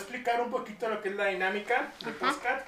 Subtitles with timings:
[0.00, 2.66] explicar un poquito lo que es la dinámica de podcast.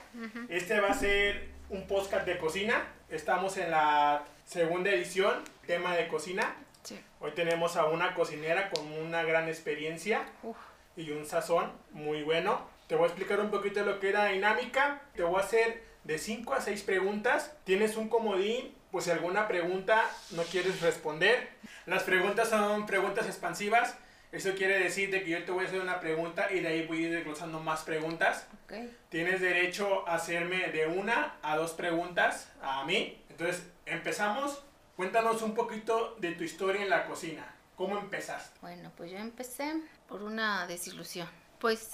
[0.48, 2.82] Este va a ser un podcast de cocina.
[3.08, 6.54] Estamos en la segunda edición, tema de cocina.
[6.82, 7.00] Sí.
[7.20, 10.56] Hoy tenemos a una cocinera con una gran experiencia Uf,
[10.96, 12.60] y un sazón muy bueno.
[12.86, 15.00] Te voy a explicar un poquito lo que es la dinámica.
[15.16, 17.56] Te voy a hacer de 5 a 6 preguntas.
[17.64, 21.48] Tienes un comodín, pues si alguna pregunta no quieres responder.
[21.86, 23.96] Las preguntas son preguntas expansivas.
[24.32, 26.86] Eso quiere decir de que yo te voy a hacer una pregunta y de ahí
[26.86, 28.46] voy a ir desglosando más preguntas.
[28.64, 28.88] ok.
[29.10, 33.22] Tienes derecho a hacerme de una a dos preguntas a mí.
[33.28, 34.62] Entonces, empezamos.
[34.96, 37.54] Cuéntanos un poquito de tu historia en la cocina.
[37.76, 38.58] ¿Cómo empezaste?
[38.60, 39.74] Bueno, pues yo empecé
[40.08, 41.28] por una desilusión.
[41.58, 41.90] Pues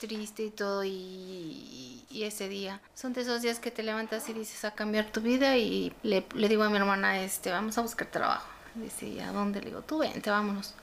[0.00, 2.80] triste y todo y, y ese día.
[2.94, 6.24] Son de esos días que te levantas y dices a cambiar tu vida y le,
[6.34, 8.48] le digo a mi hermana, este, vamos a buscar trabajo.
[8.74, 9.60] Dice, ¿y a dónde?
[9.60, 10.74] Le digo, tú vente, vámonos.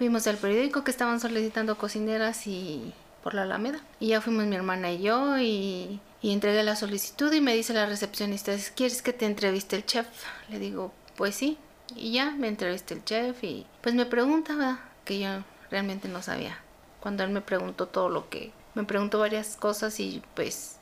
[0.00, 3.80] Vimos el periódico que estaban solicitando cocineras y por la Alameda.
[4.00, 7.84] Y ya fuimos mi hermana y yo y, entregué la solicitud y me dice la
[7.84, 10.06] recepcionista, ¿quieres que te entreviste el chef?
[10.48, 11.58] Le digo, pues sí.
[11.94, 14.78] Y ya me entrevisté el chef y pues me pregunta, ¿verdad?
[15.04, 16.58] Que yo realmente no sabía.
[17.00, 18.52] Cuando él me preguntó todo lo que...
[18.74, 20.76] Me preguntó varias cosas y pues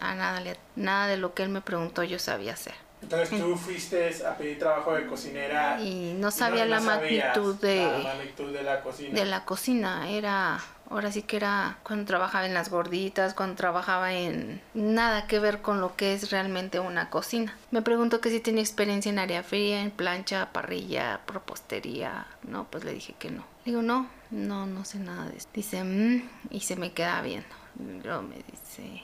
[0.00, 0.42] a nada,
[0.74, 2.74] nada de lo que él me preguntó yo sabía hacer.
[3.04, 7.90] Entonces tú fuiste a pedir trabajo de cocinera Y no sabía la sabías magnitud de...
[7.92, 9.18] la magnitud de la cocina.
[9.18, 10.10] de la cocina.
[10.10, 10.60] Era,
[10.90, 15.62] ahora sí que era cuando trabajaba en las gorditas, cuando trabajaba en nada que ver
[15.62, 17.56] con lo que es realmente una cocina.
[17.70, 22.26] Me preguntó que si tenía experiencia en área fría, en plancha, parrilla, propostería.
[22.42, 23.44] No, pues le dije que no.
[23.64, 25.48] Digo, no, no, no sé nada de eso.
[25.54, 27.48] Dice, "Mm", y se me queda viendo.
[27.78, 29.02] Y luego me dice,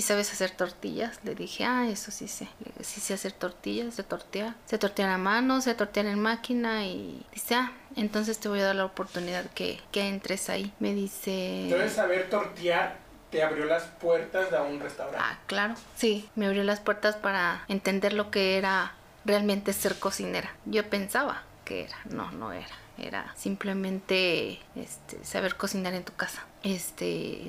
[0.00, 1.18] ¿Y sabes hacer tortillas?
[1.24, 2.48] Le dije, ah, eso sí sé.
[2.60, 4.54] Le dije, sí sé hacer tortillas, sé tortear.
[4.64, 6.86] Sé tortear a mano, sé tortear en máquina.
[6.86, 10.72] Y dice, ah, entonces te voy a dar la oportunidad que, que entres ahí.
[10.78, 11.64] Me dice...
[11.64, 12.96] Entonces saber tortear
[13.30, 15.20] te abrió las puertas de un restaurante.
[15.22, 15.74] Ah, claro.
[15.96, 18.94] Sí, me abrió las puertas para entender lo que era
[19.26, 20.50] realmente ser cocinera.
[20.64, 22.74] Yo pensaba que era, no, no era.
[22.96, 26.42] Era simplemente este, saber cocinar en tu casa.
[26.62, 27.44] Este,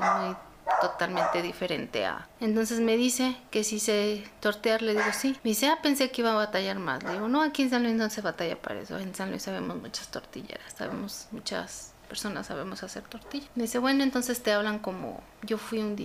[0.79, 2.27] totalmente diferente a...
[2.39, 5.35] Entonces me dice que si sé tortear, le digo sí.
[5.43, 7.03] Me dice, ah, pensé que iba a batallar más.
[7.03, 8.97] Le digo, no, aquí en San Luis no se batalla para eso.
[8.97, 13.49] En San Luis sabemos muchas tortilleras, sabemos muchas personas sabemos hacer tortillas.
[13.55, 15.95] Me dice, bueno, entonces te hablan como yo fui un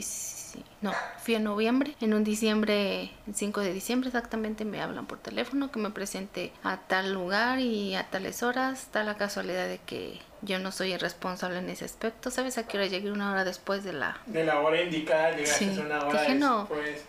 [0.80, 5.18] no, fui en noviembre, en un diciembre, el 5 de diciembre exactamente me hablan por
[5.18, 9.78] teléfono que me presente a tal lugar y a tales horas, da la casualidad de
[9.84, 12.30] que yo no soy el responsable en ese aspecto.
[12.30, 13.10] ¿Sabes a qué hora llegué?
[13.10, 15.80] Una hora después de la De la hora indicada llegaste Sí.
[15.80, 16.58] una hora Dije, no.
[16.60, 17.02] después.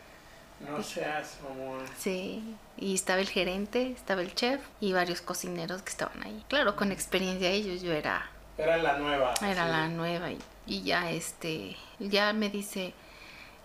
[0.68, 1.78] No seas como...
[2.00, 2.44] Sí,
[2.78, 6.44] y estaba el gerente, estaba el chef y varios cocineros que estaban ahí.
[6.50, 8.28] Claro, con experiencia ellos, yo era
[8.58, 9.34] Era la nueva.
[9.42, 9.72] Era sí.
[9.72, 12.94] la nueva y, y ya este, ya me dice,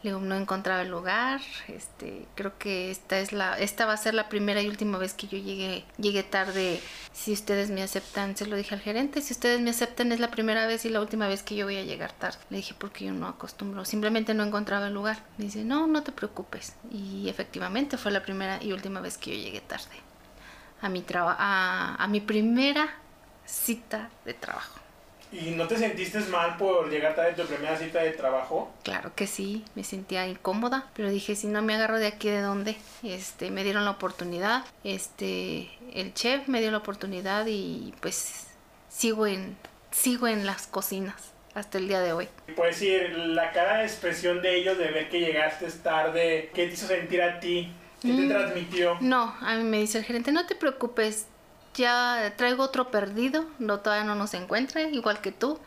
[0.02, 3.96] le digo, no encontraba el lugar, este, creo que esta es la, esta va a
[3.96, 6.80] ser la primera y última vez que yo llegué, llegué tarde,
[7.12, 10.30] si ustedes me aceptan, se lo dije al gerente, si ustedes me aceptan es la
[10.30, 12.38] primera vez y la última vez que yo voy a llegar tarde.
[12.50, 15.18] Le dije, porque yo no acostumbro, simplemente no encontraba el lugar.
[15.38, 16.74] Me dice, no, no te preocupes.
[16.90, 19.84] Y efectivamente fue la primera y última vez que yo llegué tarde
[20.82, 22.92] a mi, traba- a, a mi primera
[23.46, 24.80] cita de trabajo.
[25.32, 28.70] ¿Y no te sentiste mal por llegar tarde a tu primera cita de trabajo?
[28.82, 32.42] Claro que sí, me sentía incómoda, pero dije, si no me agarro de aquí, ¿de
[32.42, 32.76] dónde?
[33.02, 38.46] Este, me dieron la oportunidad, este, el chef me dio la oportunidad y pues
[38.90, 39.56] sigo en,
[39.90, 42.28] sigo en las cocinas hasta el día de hoy.
[42.54, 46.74] Puedes decir, la cara de expresión de ellos de ver que llegaste tarde, ¿qué te
[46.74, 47.72] hizo sentir a ti?
[48.02, 48.28] ¿Qué te Mm.
[48.28, 48.98] transmitió?
[49.00, 51.26] No, a mí me dice el gerente, no te preocupes,
[51.74, 55.58] ya traigo otro perdido, no todavía no nos encuentra, igual que tú.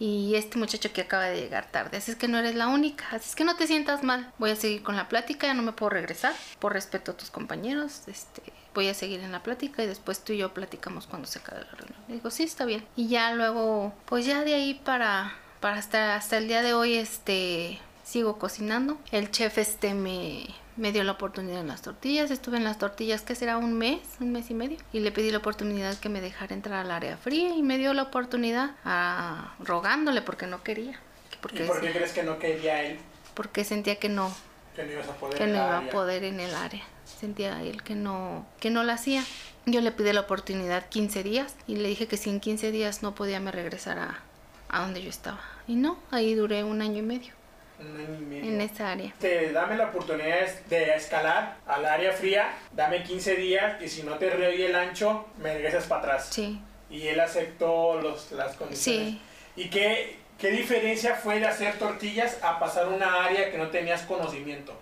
[0.00, 3.04] Y este muchacho que acaba de llegar tarde, así es que no eres la única,
[3.10, 4.32] así es que no te sientas mal.
[4.38, 7.30] Voy a seguir con la plática, ya no me puedo regresar, por respeto a tus
[7.30, 8.42] compañeros, este,
[8.74, 11.64] voy a seguir en la plática y después tú y yo platicamos cuando se acabe
[11.64, 11.98] la reunión.
[12.06, 12.86] Le digo, sí, está bien.
[12.94, 16.94] Y ya luego, pues ya de ahí para, para hasta, hasta el día de hoy,
[16.94, 18.98] este, sigo cocinando.
[19.10, 20.46] El chef este me,
[20.78, 22.30] me dio la oportunidad en las tortillas.
[22.30, 24.78] Estuve en las tortillas, que será un mes, un mes y medio.
[24.92, 27.92] Y le pedí la oportunidad que me dejara entrar al área fría y me dio
[27.94, 30.98] la oportunidad a, rogándole porque no quería.
[31.30, 32.98] que Porque, ¿Y por qué crees que no quería él?
[33.34, 34.34] porque sentía que no,
[34.74, 36.82] Que no ibas a poder que no iba a poder en el área.
[37.04, 39.22] Sentía él que no, que no la hacía.
[39.64, 43.02] Yo le pedí la oportunidad 15 días y le dije que si en 15 días
[43.02, 44.20] no podía me regresar a,
[44.68, 45.40] a donde yo estaba.
[45.68, 47.32] Y no, ahí duré un año y medio.
[47.78, 48.44] Un año y medio.
[48.44, 49.12] en esa área.
[49.18, 54.16] Te, dame la oportunidad de escalar al área fría, dame 15 días y si no
[54.18, 56.28] te reoye el ancho, me regresas para atrás.
[56.30, 56.60] Sí,
[56.90, 59.10] Y él aceptó los, las condiciones.
[59.10, 59.20] sí.
[59.56, 64.02] ¿Y qué, qué diferencia fue de hacer tortillas a pasar una área que no tenías
[64.02, 64.72] conocimiento?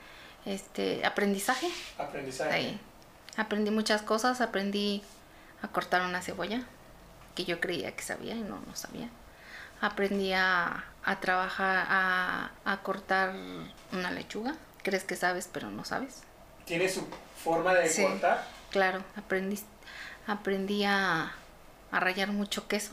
[0.44, 1.68] Este, aprendizaje.
[1.98, 2.52] Aprendizaje.
[2.54, 2.80] Ahí.
[3.36, 5.02] Aprendí muchas cosas, aprendí
[5.62, 6.62] a cortar una cebolla,
[7.34, 9.08] que yo creía que sabía y no, no sabía.
[9.80, 13.32] Aprendí a, a trabajar, a, a cortar
[13.92, 14.54] una lechuga.
[14.82, 16.22] Crees que sabes, pero no sabes.
[16.66, 17.06] ¿Tiene su
[17.42, 18.02] forma de Sí.
[18.02, 18.44] cortar?
[18.70, 19.58] Claro, aprendí,
[20.26, 21.32] aprendí a,
[21.92, 22.92] a rallar mucho queso.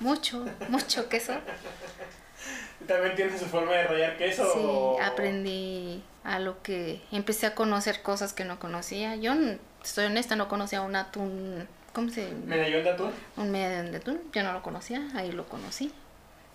[0.00, 1.34] Mucho, mucho queso.
[2.88, 4.44] ¿También tiene su forma de rallar queso?
[4.54, 9.16] Sí, o- aprendí a lo que empecé a conocer cosas que no conocía.
[9.16, 9.32] Yo,
[9.82, 13.12] soy honesta, no conocía un atún, ¿cómo se ¿Medallón de atún?
[13.36, 15.92] Un medallón de atún, yo no lo conocía, ahí lo conocí.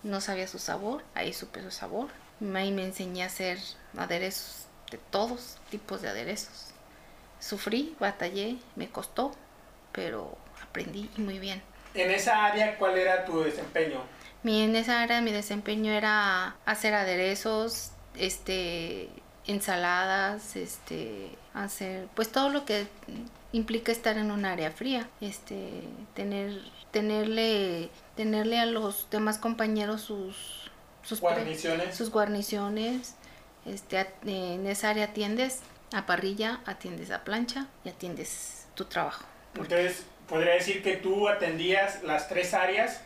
[0.02, 2.08] No sabía su sabor, ahí supe su sabor.
[2.54, 3.58] Ahí me enseñé a hacer
[3.96, 6.68] aderezos de todos tipos de aderezos.
[7.40, 9.32] Sufrí, batallé, me costó,
[9.92, 11.62] pero aprendí muy bien.
[11.94, 14.00] En esa área, ¿cuál era tu desempeño?
[14.42, 19.08] Mi, en esa área mi desempeño era hacer aderezos, este,
[19.46, 22.86] ensaladas, este, hacer, pues todo lo que
[23.52, 25.82] implica estar en un área fría, este,
[26.14, 26.60] tener,
[26.90, 30.70] tenerle, tenerle a los demás compañeros sus,
[31.02, 31.94] sus Guarniciones.
[31.96, 33.14] sus guarniciones,
[33.66, 35.60] este, a- en esa área atiendes
[35.92, 39.24] a parrilla, atiendes a plancha y atiendes tu trabajo.
[39.54, 43.00] Entonces, podría decir que tú atendías las tres áreas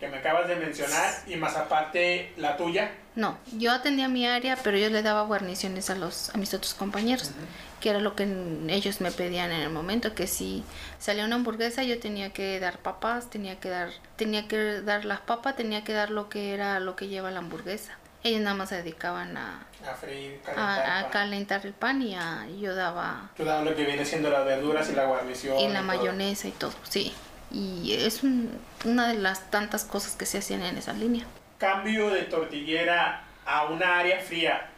[0.00, 2.90] que me acabas de mencionar y más aparte la tuya.
[3.18, 6.74] No, yo atendía mi área, pero yo le daba guarniciones a los a mis otros
[6.74, 7.32] compañeros,
[7.80, 8.22] que era lo que
[8.68, 10.62] ellos me pedían en el momento, que si
[11.00, 15.18] salía una hamburguesa yo tenía que dar papas, tenía que dar tenía que dar las
[15.20, 17.92] papas, tenía que dar lo que era lo que lleva la hamburguesa.
[18.22, 20.86] Ellos nada más se dedicaban a, A freír, calentar.
[20.86, 24.30] a, a calentar el pan y a, yo daba Tú dabas lo que viene siendo
[24.30, 25.58] las verduras y la guarnición.
[25.58, 27.12] y la mayonesa y todo, sí.
[27.50, 28.50] Y es un-
[28.84, 31.24] una de las tantas cosas que se hacían en esa línea.
[31.58, 34.70] Cambio de tortillera a una área fría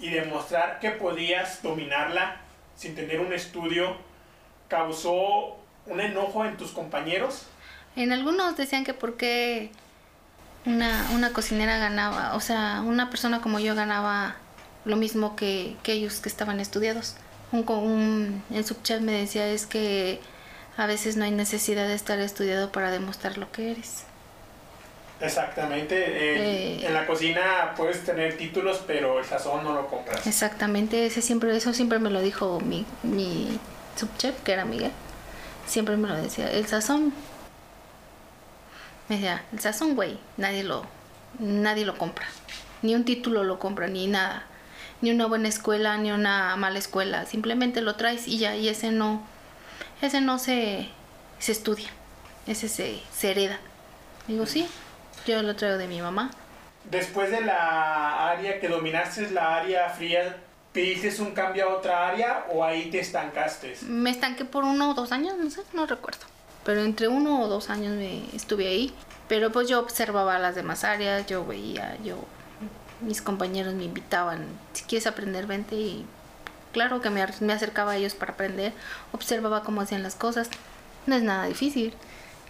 [0.00, 2.36] y demostrar que podías dominarla
[2.76, 3.96] sin tener un estudio
[4.68, 5.56] causó
[5.86, 7.46] un enojo en tus compañeros.
[7.96, 9.70] En algunos decían que por qué
[10.64, 14.36] una, una cocinera ganaba, o sea, una persona como yo ganaba
[14.84, 17.16] lo mismo que, que ellos que estaban estudiados.
[17.50, 20.20] Un, un, el subchef me decía es que
[20.76, 24.04] a veces no hay necesidad de estar estudiado para demostrar lo que eres.
[25.20, 25.96] Exactamente.
[25.96, 26.86] eh, Eh.
[26.86, 30.26] En la cocina puedes tener títulos, pero el sazón no lo compras.
[30.26, 33.58] Exactamente, ese siempre, eso siempre me lo dijo mi, mi
[33.96, 34.92] subchef, que era Miguel.
[35.66, 36.50] Siempre me lo decía.
[36.50, 37.12] El sazón.
[39.08, 40.84] Me decía, el sazón, güey, nadie lo,
[41.38, 42.26] nadie lo compra.
[42.82, 44.44] Ni un título lo compra, ni nada.
[45.00, 47.24] Ni una buena escuela, ni una mala escuela.
[47.26, 49.22] Simplemente lo traes y ya, y ese no,
[50.02, 50.88] ese no se,
[51.38, 51.88] se estudia.
[52.46, 53.58] Ese se, se hereda.
[54.26, 54.66] Digo, sí,
[55.26, 56.30] yo lo traigo de mi mamá.
[56.90, 60.36] Después de la área que dominaste, la área fría,
[60.72, 63.76] ¿pediste un cambio a otra área o ahí te estancaste?
[63.82, 66.20] Me estanqué por uno o dos años, no sé, no recuerdo.
[66.64, 68.94] Pero entre uno o dos años me estuve ahí.
[69.28, 72.16] Pero pues yo observaba las demás áreas, yo veía, yo
[73.00, 76.06] mis compañeros me invitaban, si quieres aprender, vente y
[76.72, 78.72] claro que me, me acercaba a ellos para aprender,
[79.12, 80.48] observaba cómo hacían las cosas.
[81.06, 81.94] No es nada difícil.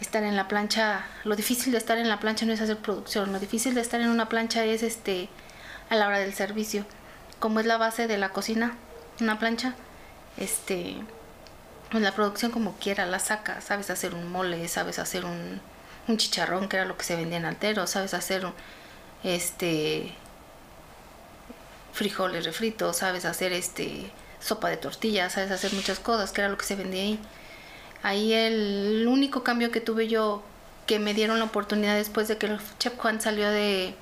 [0.00, 3.32] Estar en la plancha, lo difícil de estar en la plancha no es hacer producción,
[3.32, 5.28] lo difícil de estar en una plancha es este
[5.90, 6.84] a la hora del servicio.
[7.40, 8.76] Como es la base de la cocina,
[9.20, 9.74] una plancha,
[10.36, 10.96] este
[11.90, 15.60] pues la producción como quiera la saca, sabes hacer un mole, sabes hacer un,
[16.06, 18.46] un chicharrón que era lo que se vendía en altero, sabes hacer
[19.24, 20.14] este
[21.92, 26.58] frijoles refritos, sabes hacer este sopa de tortillas, sabes hacer muchas cosas, que era lo
[26.58, 27.20] que se vendía ahí.
[28.02, 30.42] Ahí el único cambio que tuve yo
[30.86, 33.94] que me dieron la oportunidad después de que el chef Juan salió de,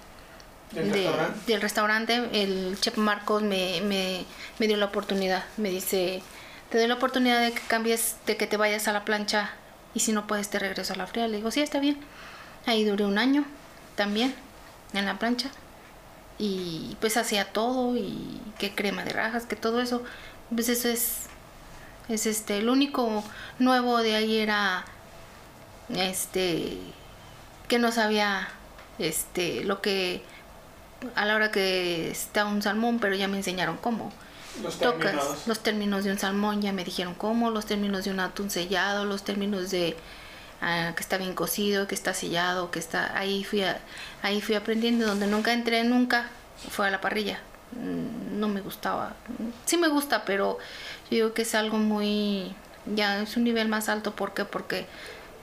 [0.72, 1.52] ¿Del de- restaurante?
[1.52, 4.24] del restaurante, el chef Marcos me, me,
[4.58, 5.44] me dio la oportunidad.
[5.56, 6.22] Me dice,
[6.70, 9.50] te doy la oportunidad de que cambies, de que te vayas a la plancha
[9.94, 11.26] y si no puedes te regreso a la fría.
[11.26, 11.98] Le digo, sí, está bien.
[12.66, 13.44] Ahí duré un año
[13.96, 14.34] también
[14.92, 15.48] en la plancha
[16.38, 20.02] y pues hacía todo y que crema de rajas, que todo eso.
[20.54, 21.22] Pues eso es,
[22.08, 23.24] es este, lo único
[23.58, 24.84] nuevo de ahí era
[25.90, 26.78] este
[27.68, 28.48] que no sabía
[28.98, 30.22] este lo que
[31.14, 34.12] a la hora que está un salmón pero ya me enseñaron cómo
[34.62, 35.46] Los tocas términos.
[35.46, 39.04] los términos de un salmón ya me dijeron cómo los términos de un atún sellado
[39.04, 39.96] los términos de
[40.62, 43.80] ah, que está bien cocido que está sellado que está ahí fui a-
[44.22, 46.28] ahí fui aprendiendo donde nunca entré nunca
[46.70, 47.38] fue a la parrilla.
[47.72, 49.14] Mm, No me gustaba.
[49.64, 50.58] Sí me gusta, pero
[51.10, 52.54] yo digo que es algo muy...
[52.86, 54.14] Ya es un nivel más alto.
[54.14, 54.44] ¿Por qué?
[54.44, 54.86] Porque,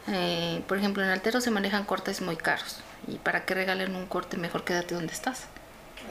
[0.07, 2.79] eh, por ejemplo, en Altero se manejan cortes muy caros.
[3.07, 5.43] Y para que regalen un corte, mejor quédate donde estás.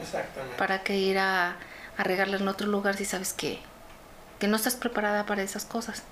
[0.01, 0.57] Exactamente.
[0.57, 1.55] ¿Para que ir a,
[1.97, 3.59] a regarla en otro lugar si sabes que,
[4.39, 6.03] que no estás preparada para esas cosas?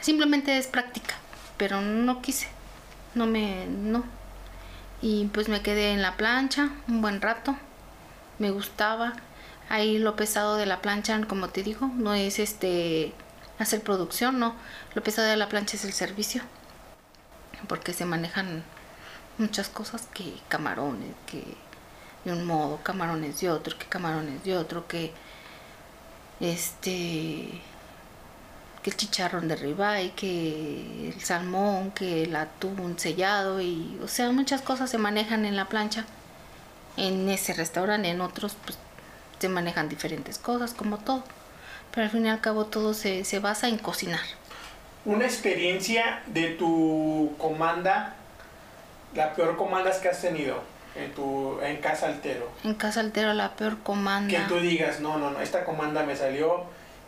[0.00, 1.14] Simplemente es práctica,
[1.56, 2.48] pero no quise.
[3.14, 3.66] No me...
[3.66, 4.04] no.
[5.00, 7.56] Y pues me quedé en la plancha un buen rato.
[8.38, 9.14] Me gustaba.
[9.72, 13.14] Ahí lo pesado de la plancha, como te digo, no es este
[13.58, 14.54] hacer producción, no.
[14.94, 16.42] Lo pesado de la plancha es el servicio.
[17.68, 18.64] Porque se manejan
[19.38, 21.42] muchas cosas que camarones, que
[22.26, 25.10] de un modo, camarones de otro, que camarones de otro, que
[26.40, 27.62] este
[28.82, 34.30] que el chicharrón de ribeye, que el salmón, que el atún sellado y o sea,
[34.32, 36.04] muchas cosas se manejan en la plancha.
[36.98, 38.76] En ese restaurante, en otros pues
[39.42, 41.24] se manejan diferentes cosas como todo.
[41.90, 44.20] Pero al fin y al cabo todo se, se basa en cocinar.
[45.04, 48.14] Una experiencia de tu comanda,
[49.14, 50.62] la peor comanda que has tenido
[50.94, 52.48] en tu en Casa Altero.
[52.62, 54.28] En Casa Altero la peor comanda.
[54.30, 56.64] Que tú digas, no, no, no, esta comanda me salió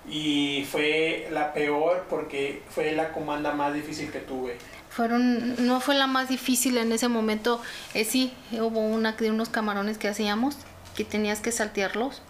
[0.08, 4.58] y fue la peor porque fue la comanda más difícil que tuve.
[4.90, 7.62] Fueron, no fue la más difícil en ese momento.
[7.94, 10.56] Eh, sí, hubo una de unos camarones que hacíamos
[10.94, 12.22] que tenías que saltearlos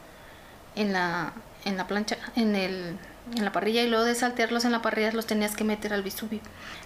[0.77, 1.33] en la,
[1.65, 2.97] en la plancha, en el,
[3.37, 6.03] en la parrilla y luego de saltearlos en la parrilla los tenías que meter al
[6.03, 6.41] bisubio.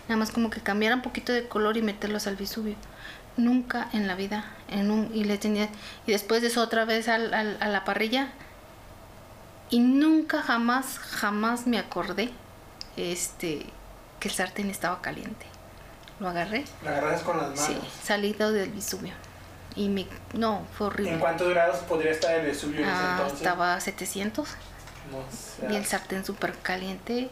[0.08, 2.76] Nada más como que cambiar un poquito de color y meterlos al bisubio.
[3.36, 5.38] Nunca en la vida, en un, y le
[6.06, 8.28] y después de eso otra vez al, al- a la parrilla
[9.70, 12.30] y nunca jamás, jamás me acordé
[12.96, 13.66] este
[14.18, 15.46] que el sartén estaba caliente.
[16.18, 17.60] Lo agarré, La agarras con las manos.
[17.64, 19.12] sí, salido del bisubio.
[19.78, 21.18] Y me, no, fue ¿En horrible.
[21.20, 23.38] cuántos grados podría estar el Vesubio en ese Ah, entonces?
[23.38, 24.48] estaba a 700
[25.12, 27.30] No sé, y el sartén súper caliente.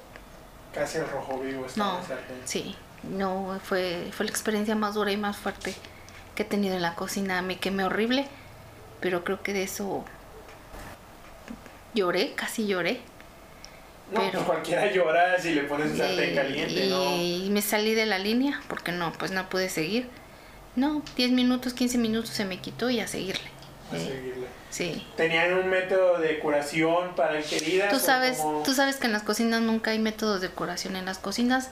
[0.73, 2.37] casi el rojo vivo estaba No, el sartén.
[2.45, 5.75] sí, no, fue, fue la experiencia más dura y más fuerte
[6.37, 7.43] que he tenido en la cocina.
[7.43, 8.29] Me quemé horrible,
[9.01, 10.05] pero creo que de eso
[11.95, 13.01] lloré, casi lloré.
[14.13, 17.17] No, pero- pues cualquiera llora si le pones un sartén caliente, ¿no?
[17.17, 20.09] y me salí de la línea porque no, pues no pude seguir.
[20.77, 23.49] No, 10 minutos, 15 minutos se me quitó y a seguirle.
[23.93, 24.47] A Eh, seguirle.
[24.71, 25.07] sí.
[25.17, 27.93] ¿Tenían un método de curación para queridas?
[27.93, 30.97] Tú sabes, tú sabes que en las cocinas nunca hay métodos de curación.
[30.97, 31.71] En las cocinas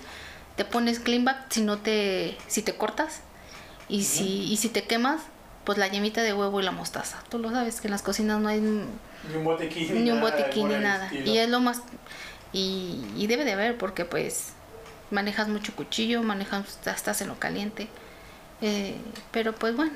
[0.56, 3.20] te pones clean back si no te, si te cortas
[3.88, 5.20] y si, y si te quemas,
[5.64, 7.22] pues la yemita de huevo y la mostaza.
[7.28, 10.04] Tú lo sabes que en las cocinas no hay Ni un botiquín.
[10.04, 11.10] ni un botiquín ni nada.
[11.12, 11.82] Y es lo más
[12.52, 14.50] y, y debe de haber porque pues
[15.10, 17.88] manejas mucho cuchillo, manejas estás en lo caliente.
[18.60, 18.96] Eh,
[19.30, 19.92] pero pues bueno,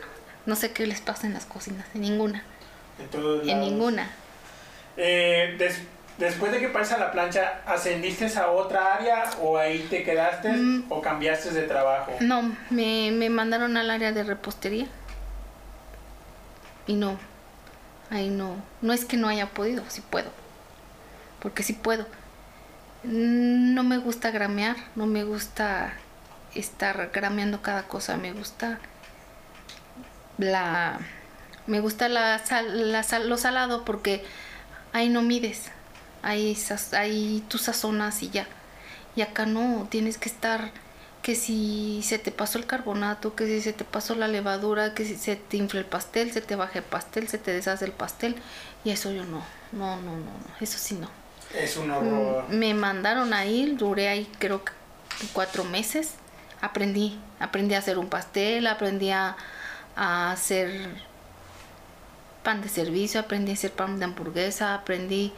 [0.46, 2.42] no sé qué les pasa en las cocinas, en ninguna,
[2.98, 3.64] En todos en lados.
[3.70, 4.10] ninguna.
[4.96, 5.82] Eh, des-
[6.18, 10.50] después de que pasas a la plancha, ¿ascendiste a otra área o ahí te quedaste
[10.52, 10.84] Mm.
[10.88, 12.12] o cambiaste de trabajo?
[12.20, 14.86] No, me, me mandaron al área de repostería.
[16.86, 17.18] Y no,
[18.10, 18.56] ahí no.
[18.82, 20.30] No es que no haya podido, sí puedo.
[21.40, 22.06] Porque sí puedo.
[23.04, 25.92] Mm, No me gusta gramear, no me gusta
[26.54, 28.78] estar grameando cada cosa, me gusta
[30.38, 30.98] la
[31.66, 34.24] me gusta la sal, la sal- lo salado porque
[34.94, 35.64] ahí no mides,
[36.22, 36.56] ahí,
[36.92, 38.46] ahí tú sazonas y ya.
[39.16, 40.70] Y acá no, tienes que estar
[41.22, 45.04] que si se te pasó el carbonato, que si se te pasó la levadura, que
[45.04, 47.92] si se te infla el pastel, se te baja el pastel, se te deshace el
[47.92, 48.36] pastel.
[48.84, 51.10] Y eso yo no, no, no, no, no, eso sí no.
[51.54, 52.44] Es un horror.
[52.48, 54.72] Mm, Me mandaron a ir, duré ahí creo que
[55.34, 56.12] cuatro meses.
[56.60, 59.36] Aprendí, aprendí a hacer un pastel, aprendí a,
[59.96, 60.88] a hacer
[62.42, 65.32] pan de servicio, aprendí a hacer pan de hamburguesa, aprendí,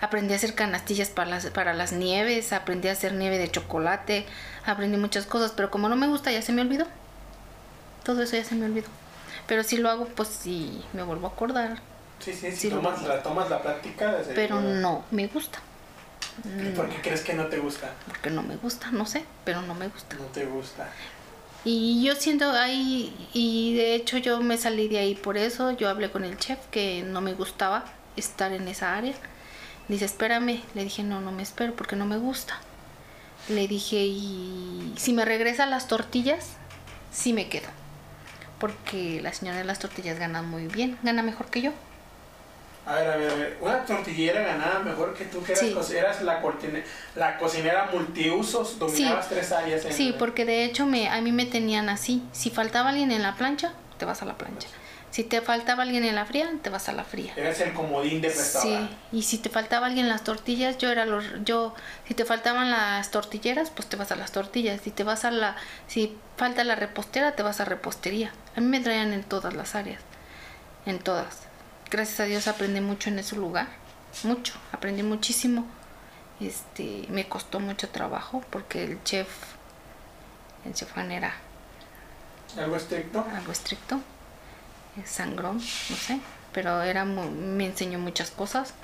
[0.00, 4.26] aprendí a hacer canastillas para las, para las nieves, aprendí a hacer nieve de chocolate,
[4.64, 6.86] aprendí muchas cosas, pero como no me gusta ya se me olvidó.
[8.04, 8.88] Todo eso ya se me olvidó.
[9.46, 11.78] Pero si lo hago, pues sí, me vuelvo a acordar.
[12.18, 12.56] Sí, sí, sí.
[12.56, 14.18] sí, tomas, la, tomas la práctica.
[14.34, 15.58] Pero no me gusta.
[16.42, 17.92] ¿Y ¿Por qué crees que no te gusta?
[18.06, 20.16] Porque no me gusta, no sé, pero no me gusta.
[20.16, 20.88] No te gusta.
[21.64, 25.88] Y yo siento ahí, y de hecho yo me salí de ahí por eso, yo
[25.88, 27.84] hablé con el chef que no me gustaba
[28.16, 29.14] estar en esa área.
[29.88, 32.58] Dice, espérame, le dije, no, no me espero porque no me gusta.
[33.48, 36.50] Le dije, y si me regresa las tortillas,
[37.12, 37.68] sí me quedo.
[38.58, 41.72] Porque la señora de las tortillas gana muy bien, gana mejor que yo.
[42.86, 43.58] A ver, a ver, a ver.
[43.60, 45.72] Una tortillera ganaba mejor que tú, que eras, Sí.
[45.72, 46.42] co- eras la,
[47.16, 49.84] la cocinera multiusos, dominabas tres áreas.
[49.86, 52.22] En Sí, porque de hecho me, a mí me tenían así.
[52.32, 54.68] Si faltaba alguien en la plancha, te vas a la plancha.
[55.10, 57.32] Si te faltaba alguien en la fría, te vas a la fría.
[57.36, 58.92] Eres el comodín de restaurante.
[58.92, 61.72] Sí, y si te faltaba alguien en las tortillas, yo era los yo
[62.08, 64.80] si te faltaban las tortilleras, pues te vas a las tortillas.
[64.82, 65.54] Si te vas a la
[65.86, 68.32] si falta la repostera, te vas a repostería.
[68.56, 70.02] A mí me traían en todas las áreas.
[70.84, 71.42] En todas.
[71.90, 73.68] Gracias a Dios aprendí mucho en ese lugar.
[74.22, 75.66] Mucho, aprendí muchísimo.
[76.40, 79.28] Este, me costó mucho trabajo porque el chef
[80.64, 81.32] el chef Juan era
[82.58, 83.24] ¿Algo estricto?
[83.36, 84.00] algo estricto
[85.04, 86.20] sangrón, no sé,
[86.52, 88.74] pero era mu- me enseñó muchas cosas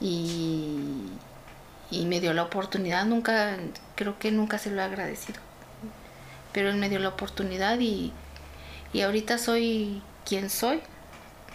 [0.00, 1.18] y,
[1.90, 3.56] y me dio la oportunidad, nunca,
[3.96, 5.40] creo que nunca se lo he agradecido,
[6.52, 8.12] pero él me dio la oportunidad y,
[8.92, 10.82] y ahorita soy quien soy,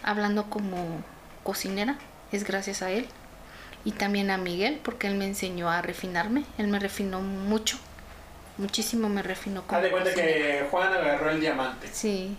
[0.03, 1.01] hablando como
[1.43, 1.97] cocinera,
[2.31, 3.07] es gracias a él
[3.83, 7.77] y también a Miguel porque él me enseñó a refinarme, él me refinó mucho,
[8.57, 10.33] muchísimo me refinó como Haz de cuenta cocinera.
[10.61, 12.35] que Juan agarró el diamante, Sí,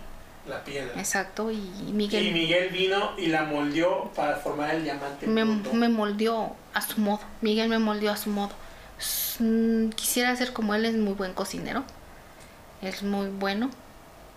[0.47, 0.97] la piedra.
[0.99, 1.57] exacto, y
[1.93, 2.27] Miguel...
[2.27, 5.27] Y Miguel vino y la moldeó para formar el diamante.
[5.27, 7.21] me, me moldeó a su modo.
[7.41, 8.51] Miguel me moldeó a su modo.
[9.39, 11.83] Mm, Quisiera ser como él, es muy buen cocinero.
[12.81, 13.69] Es muy bueno.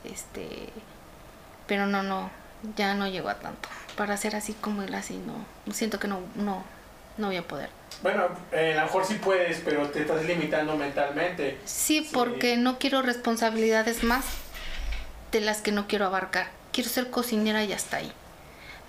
[0.04, 0.68] Este.
[1.66, 2.30] Pero no, no.
[2.77, 3.69] Ya no llegó a tanto.
[3.97, 5.73] Para ser así como él, así no.
[5.73, 6.65] Siento que no, no,
[7.19, 7.71] no voy a poder.
[8.03, 11.59] Bueno, eh, a lo mejor sí puedes, pero te estás limitando mentalmente.
[11.65, 12.11] Sí, Sí.
[12.13, 14.25] porque no quiero responsabilidades más
[15.33, 16.49] de las que no quiero abarcar.
[16.73, 18.13] Quiero ser cocinera y hasta ahí.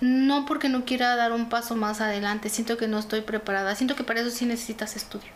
[0.00, 3.74] No porque no quiera dar un paso más adelante, siento que no estoy preparada.
[3.74, 5.30] Siento que para eso sí necesitas estudio.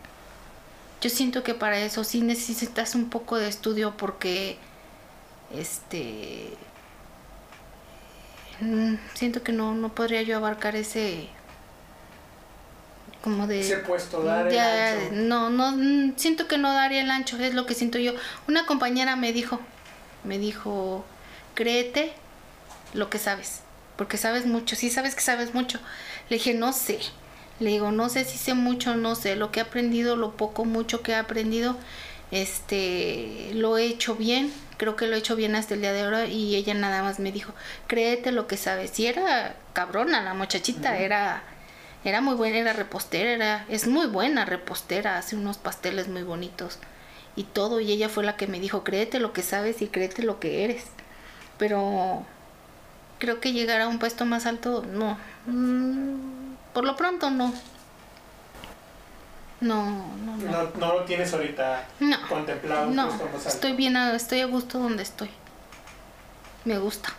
[1.01, 4.57] Yo siento que para eso sí necesitas un poco de estudio porque
[5.53, 6.53] este
[9.13, 11.29] siento que no no podría yo abarcar ese
[13.21, 15.11] como de Ese puesto, dar el ancho.
[15.11, 18.13] no, no, mm, siento que no daría el ancho, es lo que siento yo.
[18.47, 19.59] Una compañera me dijo,
[20.23, 21.05] me dijo,
[21.53, 22.13] créete
[22.93, 23.61] lo que sabes,
[23.95, 25.79] porque sabes mucho, sí sabes que sabes mucho.
[26.29, 26.99] Le dije, no sé,
[27.59, 30.65] le digo, no sé si sé mucho, no sé, lo que he aprendido, lo poco,
[30.65, 31.77] mucho que he aprendido,
[32.31, 34.51] este, lo he hecho bien,
[34.83, 37.17] creo que lo he hecho bien hasta el día de ahora y ella nada más
[37.17, 37.53] me dijo,
[37.87, 38.99] créete lo que sabes.
[38.99, 41.41] Y era cabrona la muchachita, era
[42.03, 46.79] era muy buena, era repostera, era, es muy buena repostera, hace unos pasteles muy bonitos
[47.37, 47.79] y todo.
[47.79, 50.65] Y ella fue la que me dijo, créete lo que sabes y créete lo que
[50.65, 50.83] eres.
[51.57, 52.25] Pero
[53.19, 55.17] creo que llegar a un puesto más alto, no.
[55.45, 57.53] Mm, por lo pronto no.
[59.63, 60.51] No, no, no.
[60.51, 62.91] No, no lo tienes ahorita No, contemplado.
[62.91, 63.09] no,
[63.47, 65.29] estoy bien, estoy a gusto donde estoy.
[66.65, 67.09] Me gusta.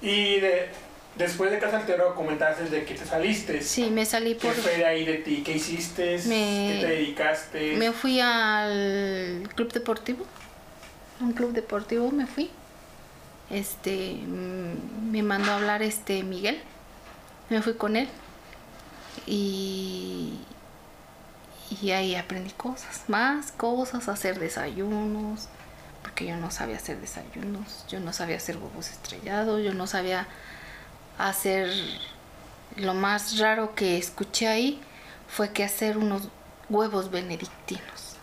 [0.00, 0.68] Y de,
[1.16, 3.60] después de Casa Altero comentaste de que te saliste.
[3.62, 4.54] Sí, me salí ¿Qué por...
[4.56, 5.42] fue de ahí de ti?
[5.44, 6.18] ¿Qué hiciste?
[6.26, 7.76] Me- ¿Qué te dedicaste?
[7.76, 10.24] Me fui al club deportivo.
[11.20, 12.50] Un club deportivo me fui.
[13.50, 16.60] Este mm, me mandó a hablar este Miguel.
[17.48, 18.08] Me fui con él.
[19.26, 20.34] Y
[21.70, 25.48] y ahí aprendí cosas, más cosas, hacer desayunos,
[26.02, 30.26] porque yo no sabía hacer desayunos, yo no sabía hacer huevos estrellados, yo no sabía
[31.18, 31.70] hacer
[32.76, 34.80] lo más raro que escuché ahí
[35.28, 36.28] fue que hacer unos
[36.68, 38.16] huevos benedictinos.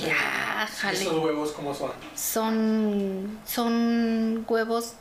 [0.00, 1.00] Ya, jale.
[1.00, 1.92] ¿Esos huevos cómo son?
[2.16, 4.94] Son, son huevos,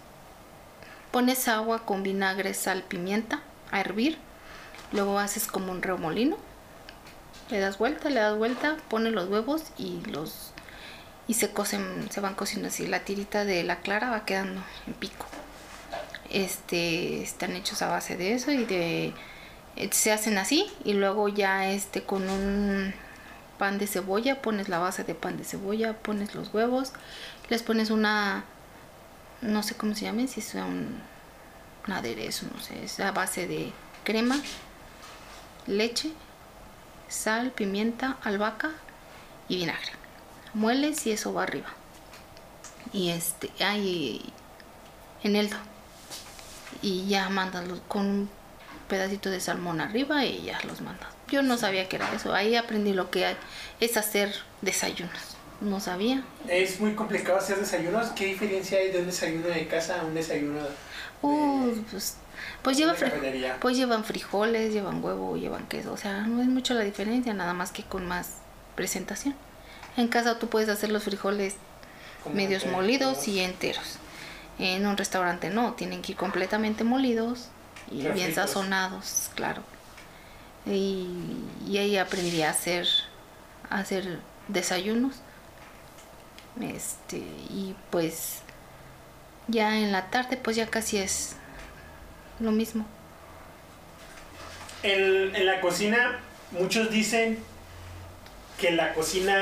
[1.11, 4.17] pones agua con vinagre, sal, pimienta a hervir,
[4.91, 6.37] luego haces como un remolino,
[7.51, 10.53] le das vuelta, le das vuelta, pones los huevos y los
[11.27, 14.93] y se cocen, se van cociendo así, la tirita de la clara va quedando en
[14.93, 15.25] pico.
[16.29, 19.13] Este, están hechos a base de eso y de
[19.75, 22.93] eh, se hacen así y luego ya este con un
[23.57, 26.93] pan de cebolla, pones la base de pan de cebolla, pones los huevos,
[27.49, 28.43] les pones una,
[29.41, 30.99] no sé cómo se llame, si es un,
[31.87, 33.71] un aderezo, no sé, es a base de
[34.03, 34.41] crema,
[35.67, 36.11] leche,
[37.11, 38.71] sal, pimienta, albahaca
[39.49, 39.91] y vinagre.
[40.53, 41.67] Mueles y eso va arriba.
[42.93, 44.21] Y este, hay
[45.23, 45.57] eneldo.
[46.81, 48.29] Y ya mandas los- con un
[48.87, 51.07] pedacito de salmón arriba y ya los mandas.
[51.27, 52.33] Yo no sabía que era eso.
[52.33, 53.37] Ahí aprendí lo que hay-
[53.79, 55.37] es hacer desayunos.
[55.61, 56.23] No sabía.
[56.47, 58.07] Es muy complicado hacer desayunos.
[58.09, 60.69] ¿Qué diferencia hay de un desayuno de casa a un desayuno de,
[61.21, 62.17] Uh, pues,
[62.61, 63.57] pues lleva cafetería?
[63.59, 65.93] Pues llevan frijoles, llevan huevo, llevan queso.
[65.93, 68.37] O sea, no es mucho la diferencia, nada más que con más
[68.75, 69.35] presentación.
[69.97, 71.55] En casa tú puedes hacer los frijoles
[72.23, 72.81] Como medios enteros.
[72.81, 73.97] molidos y enteros.
[74.59, 77.49] En un restaurante no, tienen que ir completamente molidos
[77.89, 79.63] y bien sazonados, claro.
[80.65, 81.07] Y,
[81.67, 82.87] y ahí aprendí a hacer,
[83.69, 85.17] a hacer desayunos.
[86.59, 88.41] Este, y pues
[89.51, 91.35] ya en la tarde pues ya casi es
[92.39, 92.85] lo mismo.
[94.83, 96.19] En, en la cocina,
[96.51, 97.37] muchos dicen
[98.59, 99.35] que la cocina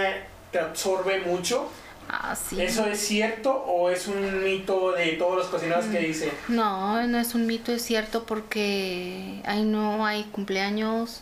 [0.52, 1.70] te absorbe mucho.
[2.10, 2.60] Ah, sí.
[2.60, 6.32] ¿Eso es cierto o es un mito de todos los cocineros que dicen?
[6.48, 11.22] No, no es un mito, es cierto porque ahí no hay cumpleaños,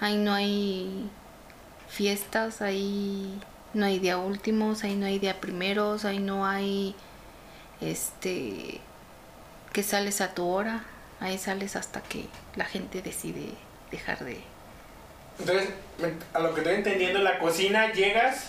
[0.00, 1.08] ahí no hay
[1.88, 3.40] fiestas, ahí
[3.74, 6.96] no hay día últimos, ahí no hay día primeros, ahí no hay
[7.80, 8.80] este
[9.72, 10.84] que sales a tu hora,
[11.20, 13.50] ahí sales hasta que la gente decide
[13.90, 14.40] dejar de
[15.38, 15.68] Entonces,
[16.32, 18.46] a lo que estoy entendiendo, en la cocina llegas,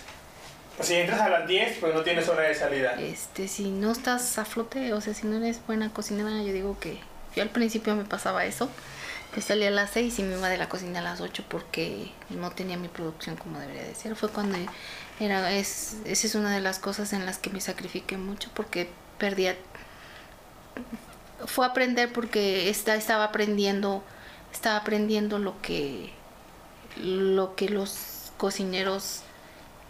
[0.78, 2.94] pues si entras a las 10, pues no tienes hora de salida.
[3.00, 6.80] este si no estás a flote, o sea, si no eres buena cocinera, yo digo
[6.80, 7.00] que
[7.36, 8.70] yo al principio me pasaba eso.
[9.36, 12.12] Yo salía a las 6 y me iba de la cocina a las 8 porque
[12.30, 14.16] no tenía mi producción como debería de ser.
[14.16, 14.58] Fue cuando
[15.20, 18.90] era es esa es una de las cosas en las que me sacrifiqué mucho porque
[19.20, 19.56] perdía
[21.46, 24.04] fue aprender porque esta, estaba aprendiendo
[24.52, 26.12] estaba aprendiendo lo que
[26.98, 29.22] lo que los cocineros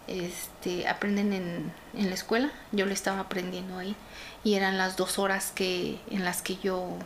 [0.06, 2.50] este, aprenden en, en la escuela.
[2.72, 3.96] Yo lo estaba aprendiendo ahí
[4.44, 6.96] y eran las dos horas que en las que yo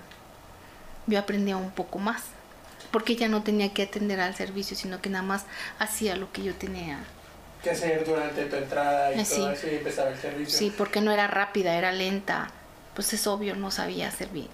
[1.06, 2.22] yo aprendía un poco más
[2.90, 5.44] porque ya no tenía que atender al servicio sino que nada más
[5.78, 7.04] hacía lo que yo tenía
[7.64, 9.54] ¿Qué hacer durante tu entrada y Eh, todo sí.
[9.54, 10.58] eso y empezaba el servicio?
[10.58, 12.50] Sí, porque no era rápida, era lenta.
[12.94, 14.48] Pues es obvio, no sabía bien.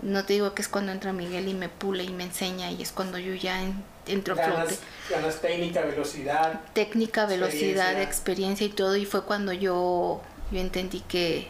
[0.00, 2.82] No te digo que es cuando entra Miguel y me pule y me enseña y
[2.82, 4.78] es cuando yo ya en- entro a flote.
[5.10, 6.60] Ganas, técnica, velocidad.
[6.72, 8.02] Técnica, velocidad, Experiencia.
[8.02, 8.96] experiencia y todo.
[8.96, 11.48] Y fue cuando yo, yo entendí que,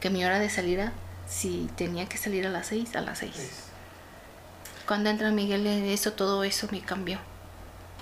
[0.00, 0.92] que mi hora de salida,
[1.26, 3.64] si tenía que salir a las seis, a las seis.
[4.86, 7.18] Cuando entra Miguel, eso, todo eso me cambió.